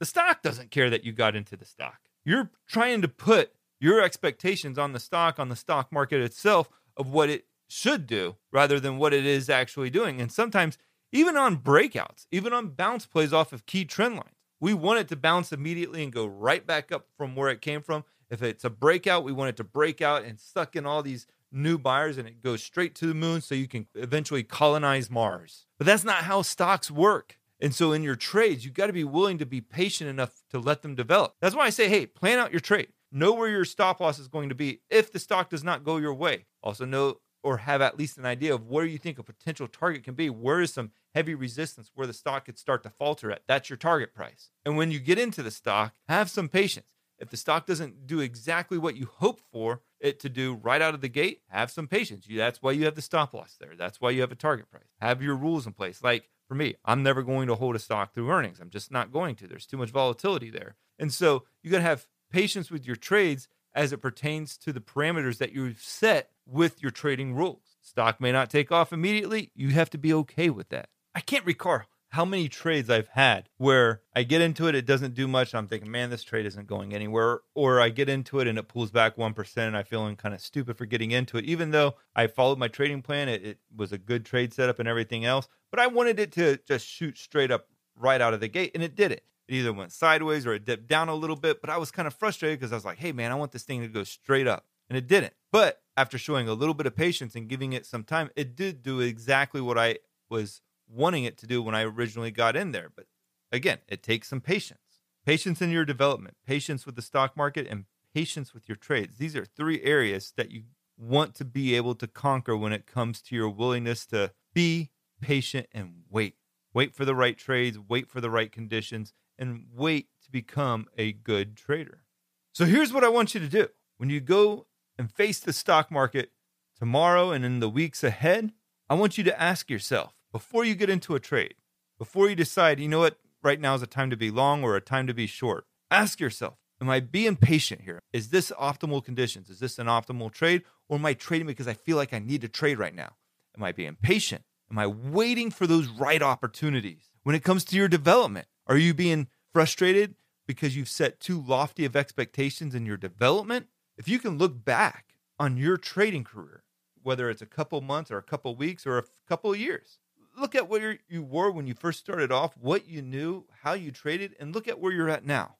The 0.00 0.06
stock 0.06 0.42
doesn't 0.42 0.70
care 0.70 0.90
that 0.90 1.04
you 1.04 1.12
got 1.12 1.36
into 1.36 1.56
the 1.56 1.66
stock. 1.66 2.00
You're 2.24 2.50
trying 2.66 3.02
to 3.02 3.08
put 3.08 3.52
your 3.78 4.02
expectations 4.02 4.78
on 4.78 4.92
the 4.92 5.00
stock, 5.00 5.38
on 5.38 5.50
the 5.50 5.56
stock 5.56 5.92
market 5.92 6.22
itself, 6.22 6.70
of 6.96 7.12
what 7.12 7.28
it 7.28 7.44
should 7.68 8.06
do 8.06 8.36
rather 8.50 8.80
than 8.80 8.96
what 8.96 9.12
it 9.12 9.24
is 9.26 9.48
actually 9.48 9.90
doing. 9.90 10.20
And 10.20 10.32
sometimes, 10.32 10.78
even 11.12 11.36
on 11.36 11.58
breakouts, 11.58 12.26
even 12.32 12.52
on 12.52 12.68
bounce 12.68 13.04
plays 13.06 13.32
off 13.32 13.52
of 13.52 13.66
key 13.66 13.84
trend 13.84 14.14
lines, 14.16 14.36
we 14.58 14.74
want 14.74 15.00
it 15.00 15.08
to 15.08 15.16
bounce 15.16 15.52
immediately 15.52 16.02
and 16.02 16.12
go 16.12 16.26
right 16.26 16.66
back 16.66 16.90
up 16.90 17.06
from 17.16 17.36
where 17.36 17.50
it 17.50 17.60
came 17.60 17.82
from. 17.82 18.04
If 18.30 18.42
it's 18.42 18.64
a 18.64 18.70
breakout, 18.70 19.24
we 19.24 19.32
want 19.32 19.50
it 19.50 19.56
to 19.56 19.64
break 19.64 20.00
out 20.00 20.24
and 20.24 20.40
suck 20.40 20.76
in 20.76 20.86
all 20.86 21.02
these 21.02 21.26
new 21.52 21.78
buyers 21.78 22.16
and 22.16 22.28
it 22.28 22.42
goes 22.42 22.62
straight 22.62 22.94
to 22.94 23.06
the 23.06 23.14
moon 23.14 23.40
so 23.40 23.54
you 23.54 23.66
can 23.66 23.86
eventually 23.94 24.44
colonize 24.44 25.10
Mars. 25.10 25.66
But 25.78 25.86
that's 25.86 26.04
not 26.04 26.24
how 26.24 26.42
stocks 26.42 26.90
work. 26.90 27.38
And 27.60 27.74
so 27.74 27.92
in 27.92 28.02
your 28.02 28.16
trades, 28.16 28.64
you've 28.64 28.74
got 28.74 28.86
to 28.86 28.92
be 28.92 29.04
willing 29.04 29.38
to 29.38 29.46
be 29.46 29.60
patient 29.60 30.08
enough 30.08 30.42
to 30.50 30.58
let 30.58 30.82
them 30.82 30.94
develop. 30.94 31.34
That's 31.40 31.54
why 31.54 31.66
I 31.66 31.70
say, 31.70 31.88
hey, 31.88 32.06
plan 32.06 32.38
out 32.38 32.52
your 32.52 32.60
trade. 32.60 32.88
Know 33.12 33.32
where 33.32 33.48
your 33.48 33.64
stop 33.64 34.00
loss 34.00 34.18
is 34.18 34.28
going 34.28 34.48
to 34.48 34.54
be 34.54 34.80
if 34.88 35.12
the 35.12 35.18
stock 35.18 35.50
does 35.50 35.64
not 35.64 35.84
go 35.84 35.96
your 35.96 36.14
way. 36.14 36.46
Also 36.62 36.84
know 36.84 37.18
or 37.42 37.58
have 37.58 37.80
at 37.80 37.98
least 37.98 38.18
an 38.18 38.26
idea 38.26 38.54
of 38.54 38.66
where 38.66 38.84
you 38.84 38.98
think 38.98 39.18
a 39.18 39.22
potential 39.22 39.66
target 39.66 40.04
can 40.04 40.14
be. 40.14 40.28
Where 40.28 40.60
is 40.60 40.72
some 40.72 40.90
heavy 41.14 41.34
resistance 41.34 41.90
where 41.94 42.06
the 42.06 42.12
stock 42.12 42.44
could 42.44 42.58
start 42.58 42.82
to 42.82 42.90
falter 42.90 43.30
at? 43.30 43.42
That's 43.48 43.70
your 43.70 43.76
target 43.76 44.14
price. 44.14 44.50
And 44.64 44.76
when 44.76 44.90
you 44.90 44.98
get 44.98 45.18
into 45.18 45.42
the 45.42 45.50
stock, 45.50 45.94
have 46.08 46.30
some 46.30 46.48
patience. 46.48 46.86
If 47.18 47.30
the 47.30 47.36
stock 47.36 47.66
doesn't 47.66 48.06
do 48.06 48.20
exactly 48.20 48.78
what 48.78 48.96
you 48.96 49.08
hope 49.18 49.40
for 49.52 49.82
it 50.00 50.20
to 50.20 50.30
do 50.30 50.54
right 50.54 50.80
out 50.80 50.94
of 50.94 51.02
the 51.02 51.08
gate, 51.08 51.42
have 51.48 51.70
some 51.70 51.86
patience. 51.86 52.26
That's 52.30 52.62
why 52.62 52.72
you 52.72 52.86
have 52.86 52.94
the 52.94 53.02
stop 53.02 53.34
loss 53.34 53.56
there. 53.60 53.74
That's 53.76 54.00
why 54.00 54.10
you 54.10 54.22
have 54.22 54.32
a 54.32 54.36
target 54.36 54.70
price. 54.70 54.88
Have 55.00 55.22
your 55.22 55.36
rules 55.36 55.66
in 55.66 55.74
place. 55.74 56.02
Like 56.02 56.28
for 56.50 56.56
me, 56.56 56.74
I'm 56.84 57.04
never 57.04 57.22
going 57.22 57.46
to 57.46 57.54
hold 57.54 57.76
a 57.76 57.78
stock 57.78 58.12
through 58.12 58.28
earnings. 58.28 58.58
I'm 58.58 58.70
just 58.70 58.90
not 58.90 59.12
going 59.12 59.36
to. 59.36 59.46
There's 59.46 59.66
too 59.66 59.76
much 59.76 59.90
volatility 59.90 60.50
there. 60.50 60.74
And 60.98 61.12
so 61.12 61.44
you 61.62 61.70
got 61.70 61.76
to 61.76 61.84
have 61.84 62.08
patience 62.28 62.72
with 62.72 62.84
your 62.84 62.96
trades 62.96 63.46
as 63.72 63.92
it 63.92 63.98
pertains 63.98 64.56
to 64.56 64.72
the 64.72 64.80
parameters 64.80 65.38
that 65.38 65.52
you've 65.52 65.80
set 65.80 66.30
with 66.48 66.82
your 66.82 66.90
trading 66.90 67.36
rules. 67.36 67.76
Stock 67.80 68.20
may 68.20 68.32
not 68.32 68.50
take 68.50 68.72
off 68.72 68.92
immediately. 68.92 69.52
You 69.54 69.68
have 69.68 69.90
to 69.90 69.98
be 69.98 70.12
okay 70.12 70.50
with 70.50 70.70
that. 70.70 70.88
I 71.14 71.20
can't 71.20 71.46
recall 71.46 71.82
how 72.10 72.24
many 72.24 72.48
trades 72.48 72.90
I've 72.90 73.08
had 73.08 73.48
where 73.56 74.02
I 74.14 74.24
get 74.24 74.40
into 74.40 74.66
it, 74.66 74.74
it 74.74 74.84
doesn't 74.84 75.14
do 75.14 75.28
much. 75.28 75.54
I'm 75.54 75.68
thinking, 75.68 75.90
man, 75.90 76.10
this 76.10 76.24
trade 76.24 76.44
isn't 76.44 76.66
going 76.66 76.92
anywhere. 76.92 77.40
Or 77.54 77.80
I 77.80 77.88
get 77.88 78.08
into 78.08 78.40
it 78.40 78.48
and 78.48 78.58
it 78.58 78.68
pulls 78.68 78.90
back 78.90 79.16
1% 79.16 79.56
and 79.56 79.76
I 79.76 79.84
feel 79.84 80.14
kind 80.16 80.34
of 80.34 80.40
stupid 80.40 80.76
for 80.76 80.86
getting 80.86 81.12
into 81.12 81.38
it. 81.38 81.44
Even 81.44 81.70
though 81.70 81.94
I 82.14 82.26
followed 82.26 82.58
my 82.58 82.66
trading 82.66 83.02
plan, 83.02 83.28
it, 83.28 83.44
it 83.44 83.58
was 83.74 83.92
a 83.92 83.98
good 83.98 84.24
trade 84.24 84.52
setup 84.52 84.80
and 84.80 84.88
everything 84.88 85.24
else. 85.24 85.48
But 85.70 85.78
I 85.78 85.86
wanted 85.86 86.18
it 86.18 86.32
to 86.32 86.58
just 86.66 86.86
shoot 86.86 87.16
straight 87.16 87.52
up 87.52 87.68
right 87.96 88.20
out 88.20 88.34
of 88.34 88.40
the 88.40 88.48
gate 88.48 88.72
and 88.74 88.82
it 88.82 88.96
did 88.96 89.12
it. 89.12 89.24
It 89.46 89.54
either 89.54 89.72
went 89.72 89.92
sideways 89.92 90.46
or 90.46 90.54
it 90.54 90.64
dipped 90.64 90.88
down 90.88 91.08
a 91.08 91.14
little 91.14 91.36
bit. 91.36 91.60
But 91.60 91.70
I 91.70 91.76
was 91.76 91.92
kind 91.92 92.08
of 92.08 92.14
frustrated 92.14 92.58
because 92.58 92.72
I 92.72 92.76
was 92.76 92.84
like, 92.84 92.98
hey, 92.98 93.12
man, 93.12 93.30
I 93.30 93.36
want 93.36 93.52
this 93.52 93.62
thing 93.62 93.82
to 93.82 93.88
go 93.88 94.02
straight 94.02 94.48
up. 94.48 94.66
And 94.88 94.96
it 94.96 95.06
didn't. 95.06 95.34
But 95.52 95.80
after 95.96 96.18
showing 96.18 96.48
a 96.48 96.54
little 96.54 96.74
bit 96.74 96.86
of 96.86 96.96
patience 96.96 97.36
and 97.36 97.46
giving 97.46 97.72
it 97.72 97.86
some 97.86 98.02
time, 98.02 98.30
it 98.34 98.56
did 98.56 98.82
do 98.82 98.98
exactly 98.98 99.60
what 99.60 99.78
I 99.78 99.98
was 100.28 100.62
wanting 100.90 101.24
it 101.24 101.38
to 101.38 101.46
do 101.46 101.62
when 101.62 101.74
I 101.74 101.82
originally 101.82 102.30
got 102.30 102.56
in 102.56 102.72
there. 102.72 102.90
But 102.94 103.06
again, 103.52 103.78
it 103.88 104.02
takes 104.02 104.28
some 104.28 104.40
patience. 104.40 104.80
Patience 105.24 105.60
in 105.60 105.70
your 105.70 105.84
development, 105.84 106.36
patience 106.46 106.86
with 106.86 106.96
the 106.96 107.02
stock 107.02 107.36
market, 107.36 107.66
and 107.68 107.84
patience 108.14 108.54
with 108.54 108.68
your 108.68 108.76
trades. 108.76 109.18
These 109.18 109.36
are 109.36 109.44
three 109.44 109.82
areas 109.82 110.32
that 110.36 110.50
you 110.50 110.64
want 110.96 111.34
to 111.34 111.44
be 111.44 111.74
able 111.74 111.94
to 111.94 112.06
conquer 112.06 112.56
when 112.56 112.72
it 112.72 112.86
comes 112.86 113.22
to 113.22 113.34
your 113.34 113.48
willingness 113.48 114.06
to 114.06 114.32
be 114.54 114.90
patient 115.20 115.66
and 115.72 116.02
wait. 116.10 116.36
Wait 116.72 116.94
for 116.94 117.04
the 117.04 117.14
right 117.14 117.36
trades, 117.36 117.78
wait 117.78 118.08
for 118.08 118.20
the 118.20 118.30
right 118.30 118.52
conditions, 118.52 119.12
and 119.38 119.66
wait 119.74 120.08
to 120.22 120.30
become 120.30 120.86
a 120.96 121.12
good 121.12 121.56
trader. 121.56 122.04
So 122.52 122.64
here's 122.64 122.92
what 122.92 123.04
I 123.04 123.08
want 123.08 123.34
you 123.34 123.40
to 123.40 123.48
do. 123.48 123.68
When 123.96 124.10
you 124.10 124.20
go 124.20 124.66
and 124.98 125.10
face 125.10 125.40
the 125.40 125.52
stock 125.52 125.90
market 125.90 126.32
tomorrow 126.78 127.30
and 127.30 127.44
in 127.44 127.60
the 127.60 127.68
weeks 127.68 128.04
ahead, 128.04 128.52
I 128.88 128.94
want 128.94 129.18
you 129.18 129.24
to 129.24 129.40
ask 129.40 129.70
yourself 129.70 130.14
before 130.32 130.64
you 130.64 130.74
get 130.74 130.90
into 130.90 131.14
a 131.14 131.20
trade, 131.20 131.54
before 131.98 132.28
you 132.28 132.34
decide, 132.34 132.80
you 132.80 132.88
know 132.88 133.00
what, 133.00 133.18
right 133.42 133.60
now 133.60 133.74
is 133.74 133.82
a 133.82 133.86
time 133.86 134.10
to 134.10 134.16
be 134.16 134.30
long 134.30 134.62
or 134.62 134.76
a 134.76 134.80
time 134.80 135.06
to 135.06 135.14
be 135.14 135.26
short, 135.26 135.66
Ask 135.90 136.20
yourself, 136.20 136.54
am 136.80 136.88
I 136.88 137.00
being 137.00 137.36
patient 137.36 137.82
here? 137.82 138.00
Is 138.12 138.28
this 138.28 138.52
optimal 138.52 139.04
conditions? 139.04 139.50
Is 139.50 139.58
this 139.58 139.78
an 139.78 139.88
optimal 139.88 140.30
trade? 140.30 140.62
Or 140.88 140.98
am 140.98 141.06
I 141.06 141.14
trading 141.14 141.48
because 141.48 141.66
I 141.66 141.74
feel 141.74 141.96
like 141.96 142.14
I 142.14 142.20
need 142.20 142.42
to 142.42 142.48
trade 142.48 142.78
right 142.78 142.94
now? 142.94 143.16
Am 143.56 143.64
I 143.64 143.72
being 143.72 143.96
patient? 144.00 144.42
Am 144.70 144.78
I 144.78 144.86
waiting 144.86 145.50
for 145.50 145.66
those 145.66 145.88
right 145.88 146.22
opportunities? 146.22 147.10
When 147.24 147.34
it 147.34 147.42
comes 147.42 147.64
to 147.64 147.76
your 147.76 147.88
development, 147.88 148.46
are 148.68 148.76
you 148.76 148.94
being 148.94 149.26
frustrated 149.52 150.14
because 150.46 150.76
you've 150.76 150.88
set 150.88 151.18
too 151.18 151.42
lofty 151.44 151.84
of 151.84 151.96
expectations 151.96 152.74
in 152.74 152.86
your 152.86 152.96
development? 152.96 153.66
If 153.98 154.06
you 154.06 154.20
can 154.20 154.38
look 154.38 154.64
back 154.64 155.16
on 155.40 155.56
your 155.56 155.76
trading 155.76 156.22
career, 156.22 156.62
whether 157.02 157.28
it's 157.28 157.42
a 157.42 157.46
couple 157.46 157.80
months 157.80 158.12
or 158.12 158.18
a 158.18 158.22
couple 158.22 158.54
weeks 158.54 158.86
or 158.86 158.98
a 158.98 159.04
couple 159.28 159.56
years, 159.56 159.98
look 160.40 160.54
at 160.54 160.68
where 160.68 160.98
you 161.08 161.22
were 161.22 161.50
when 161.50 161.66
you 161.66 161.74
first 161.74 162.00
started 162.00 162.32
off, 162.32 162.56
what 162.56 162.88
you 162.88 163.02
knew, 163.02 163.44
how 163.62 163.74
you 163.74 163.90
traded, 163.90 164.34
and 164.40 164.54
look 164.54 164.66
at 164.66 164.80
where 164.80 164.92
you're 164.92 165.08
at 165.08 165.24
now. 165.24 165.56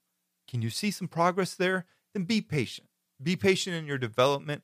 Can 0.49 0.63
you 0.63 0.71
see 0.71 0.91
some 0.91 1.09
progress 1.09 1.55
there? 1.55 1.87
Then 2.15 2.25
be 2.25 2.41
patient. 2.41 2.89
Be 3.23 3.37
patient 3.37 3.77
in 3.77 3.87
your 3.87 3.99
development. 3.99 4.63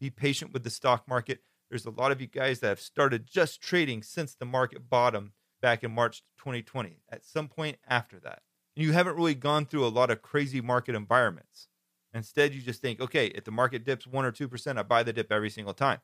Be 0.00 0.10
patient 0.10 0.52
with 0.52 0.64
the 0.64 0.70
stock 0.70 1.08
market. 1.08 1.40
There's 1.68 1.86
a 1.86 1.90
lot 1.90 2.12
of 2.12 2.20
you 2.20 2.26
guys 2.26 2.60
that 2.60 2.68
have 2.68 2.80
started 2.80 3.26
just 3.26 3.60
trading 3.60 4.02
since 4.02 4.34
the 4.34 4.44
market 4.44 4.88
bottom 4.88 5.32
back 5.60 5.82
in 5.82 5.90
March 5.90 6.22
2020, 6.38 7.00
at 7.10 7.24
some 7.24 7.48
point 7.48 7.78
after 7.88 8.20
that. 8.20 8.42
And 8.76 8.84
you 8.84 8.92
haven't 8.92 9.16
really 9.16 9.34
gone 9.34 9.66
through 9.66 9.86
a 9.86 9.88
lot 9.88 10.10
of 10.10 10.22
crazy 10.22 10.60
market 10.60 10.94
environments. 10.94 11.68
Instead, 12.12 12.54
you 12.54 12.60
just 12.60 12.80
think, 12.80 13.00
okay, 13.00 13.26
if 13.28 13.44
the 13.44 13.50
market 13.50 13.84
dips 13.84 14.06
1 14.06 14.24
or 14.24 14.30
2%, 14.30 14.78
I 14.78 14.82
buy 14.82 15.02
the 15.02 15.12
dip 15.12 15.32
every 15.32 15.50
single 15.50 15.74
time. 15.74 16.00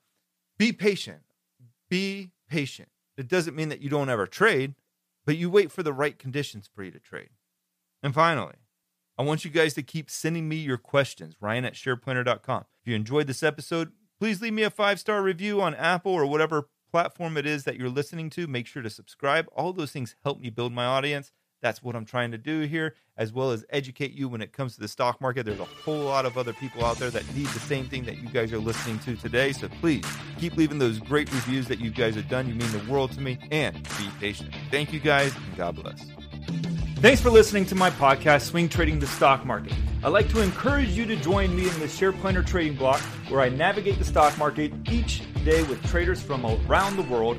Be 0.59 0.73
patient. 0.73 1.23
Be 1.89 2.33
patient. 2.49 2.89
It 3.21 3.29
doesn't 3.29 3.57
mean 3.57 3.69
that 3.69 3.81
you 3.83 3.91
don't 3.91 4.09
ever 4.09 4.27
trade, 4.27 4.75
but 5.27 5.37
you 5.37 5.51
wait 5.51 5.71
for 5.71 5.83
the 5.83 5.93
right 5.93 6.19
conditions 6.19 6.69
for 6.75 6.83
you 6.83 6.91
to 6.91 6.99
trade. 6.99 7.31
And 8.03 8.15
finally, 8.15 8.57
I 9.19 9.23
want 9.23 9.45
you 9.45 9.51
guys 9.51 9.75
to 9.75 9.83
keep 9.83 10.11
sending 10.11 10.49
me 10.49 10.57
your 10.57 10.79
questions, 10.79 11.37
Ryan 11.41 11.67
at 11.67 11.75
shareplanner.com. 11.75 12.65
If 12.83 12.91
you 12.91 12.97
enjoyed 12.97 13.27
this 13.27 13.43
episode, 13.43 13.93
please 14.19 14.41
leave 14.41 14.55
me 14.55 14.63
a 14.63 14.71
five 14.71 14.99
star 14.99 15.23
review 15.23 15.61
on 15.61 15.75
Apple 15.75 16.13
or 16.13 16.25
whatever 16.25 16.69
platform 16.91 17.37
it 17.37 17.47
is 17.47 17.65
that 17.65 17.77
you're 17.77 17.91
listening 17.91 18.31
to. 18.31 18.47
Make 18.47 18.67
sure 18.67 18.83
to 18.83 18.91
subscribe. 18.91 19.47
All 19.55 19.73
those 19.73 19.93
things 19.93 20.17
help 20.25 20.41
me 20.41 20.49
build 20.49 20.73
my 20.73 20.87
audience. 20.87 21.31
That's 21.61 21.83
what 21.83 21.95
I'm 21.95 22.05
trying 22.05 22.31
to 22.33 22.39
do 22.39 22.63
here, 22.63 22.95
as 23.17 23.33
well 23.33 23.51
as 23.51 23.65
educate 23.71 24.13
you 24.13 24.29
when 24.29 24.41
it 24.41 24.53
comes 24.53 24.75
to 24.75 24.81
the 24.81 24.89
stock 24.89 25.21
market. 25.21 25.45
There's 25.45 25.61
a 25.61 25.65
whole 25.65 26.05
lot 26.05 26.25
of 26.25 26.39
other 26.39 26.53
people 26.53 26.85
out 26.85 26.97
there 26.99 27.11
that 27.11 27.35
need 27.35 27.47
the 27.49 27.61
same 27.61 27.87
thing 27.89 28.05
that 28.05 28.19
you 28.19 28.29
guys 28.29 28.53
are 28.53 28.59
listening 28.59 28.99
to 29.01 29.17
today. 29.17 29.53
So 29.53 29.69
please 29.81 30.05
keep 30.39 30.57
leaving 30.57 30.79
those 30.79 30.99
great 30.99 31.33
reviews 31.33 31.69
that 31.69 31.79
you 31.79 31.91
guys 31.91 32.15
have 32.15 32.29
done. 32.29 32.49
You 32.49 32.55
mean 32.55 32.73
the 32.73 32.91
world 32.91 33.13
to 33.13 33.21
me, 33.21 33.39
and 33.51 33.75
be 33.99 34.09
patient. 34.19 34.55
Thank 34.71 34.93
you 34.93 35.01
guys, 35.01 35.35
and 35.37 35.57
God 35.57 35.77
bless. 35.77 36.05
Thanks 36.97 37.21
for 37.21 37.31
listening 37.31 37.65
to 37.67 37.75
my 37.75 37.91
podcast, 37.91 38.43
Swing 38.43 38.69
Trading 38.69 38.99
the 38.99 39.07
Stock 39.07 39.47
Market. 39.47 39.73
I'd 40.05 40.09
like 40.09 40.29
to 40.31 40.43
encourage 40.43 40.91
you 40.91 41.07
to 41.07 41.17
join 41.17 41.57
me 41.57 41.67
in 41.67 41.81
the 41.81 41.89
Share 41.89 42.13
Planner 42.13 42.43
Trading 42.43 42.77
Block, 42.77 43.01
where 43.31 43.41
I 43.41 43.49
navigate 43.49 43.99
the 43.99 44.05
stock 44.05 44.37
market 44.37 44.73
each 44.91 45.23
day 45.45 45.63
with 45.63 45.83
traders 45.89 46.21
from 46.21 46.45
around 46.45 46.97
the 46.97 47.03
world 47.03 47.39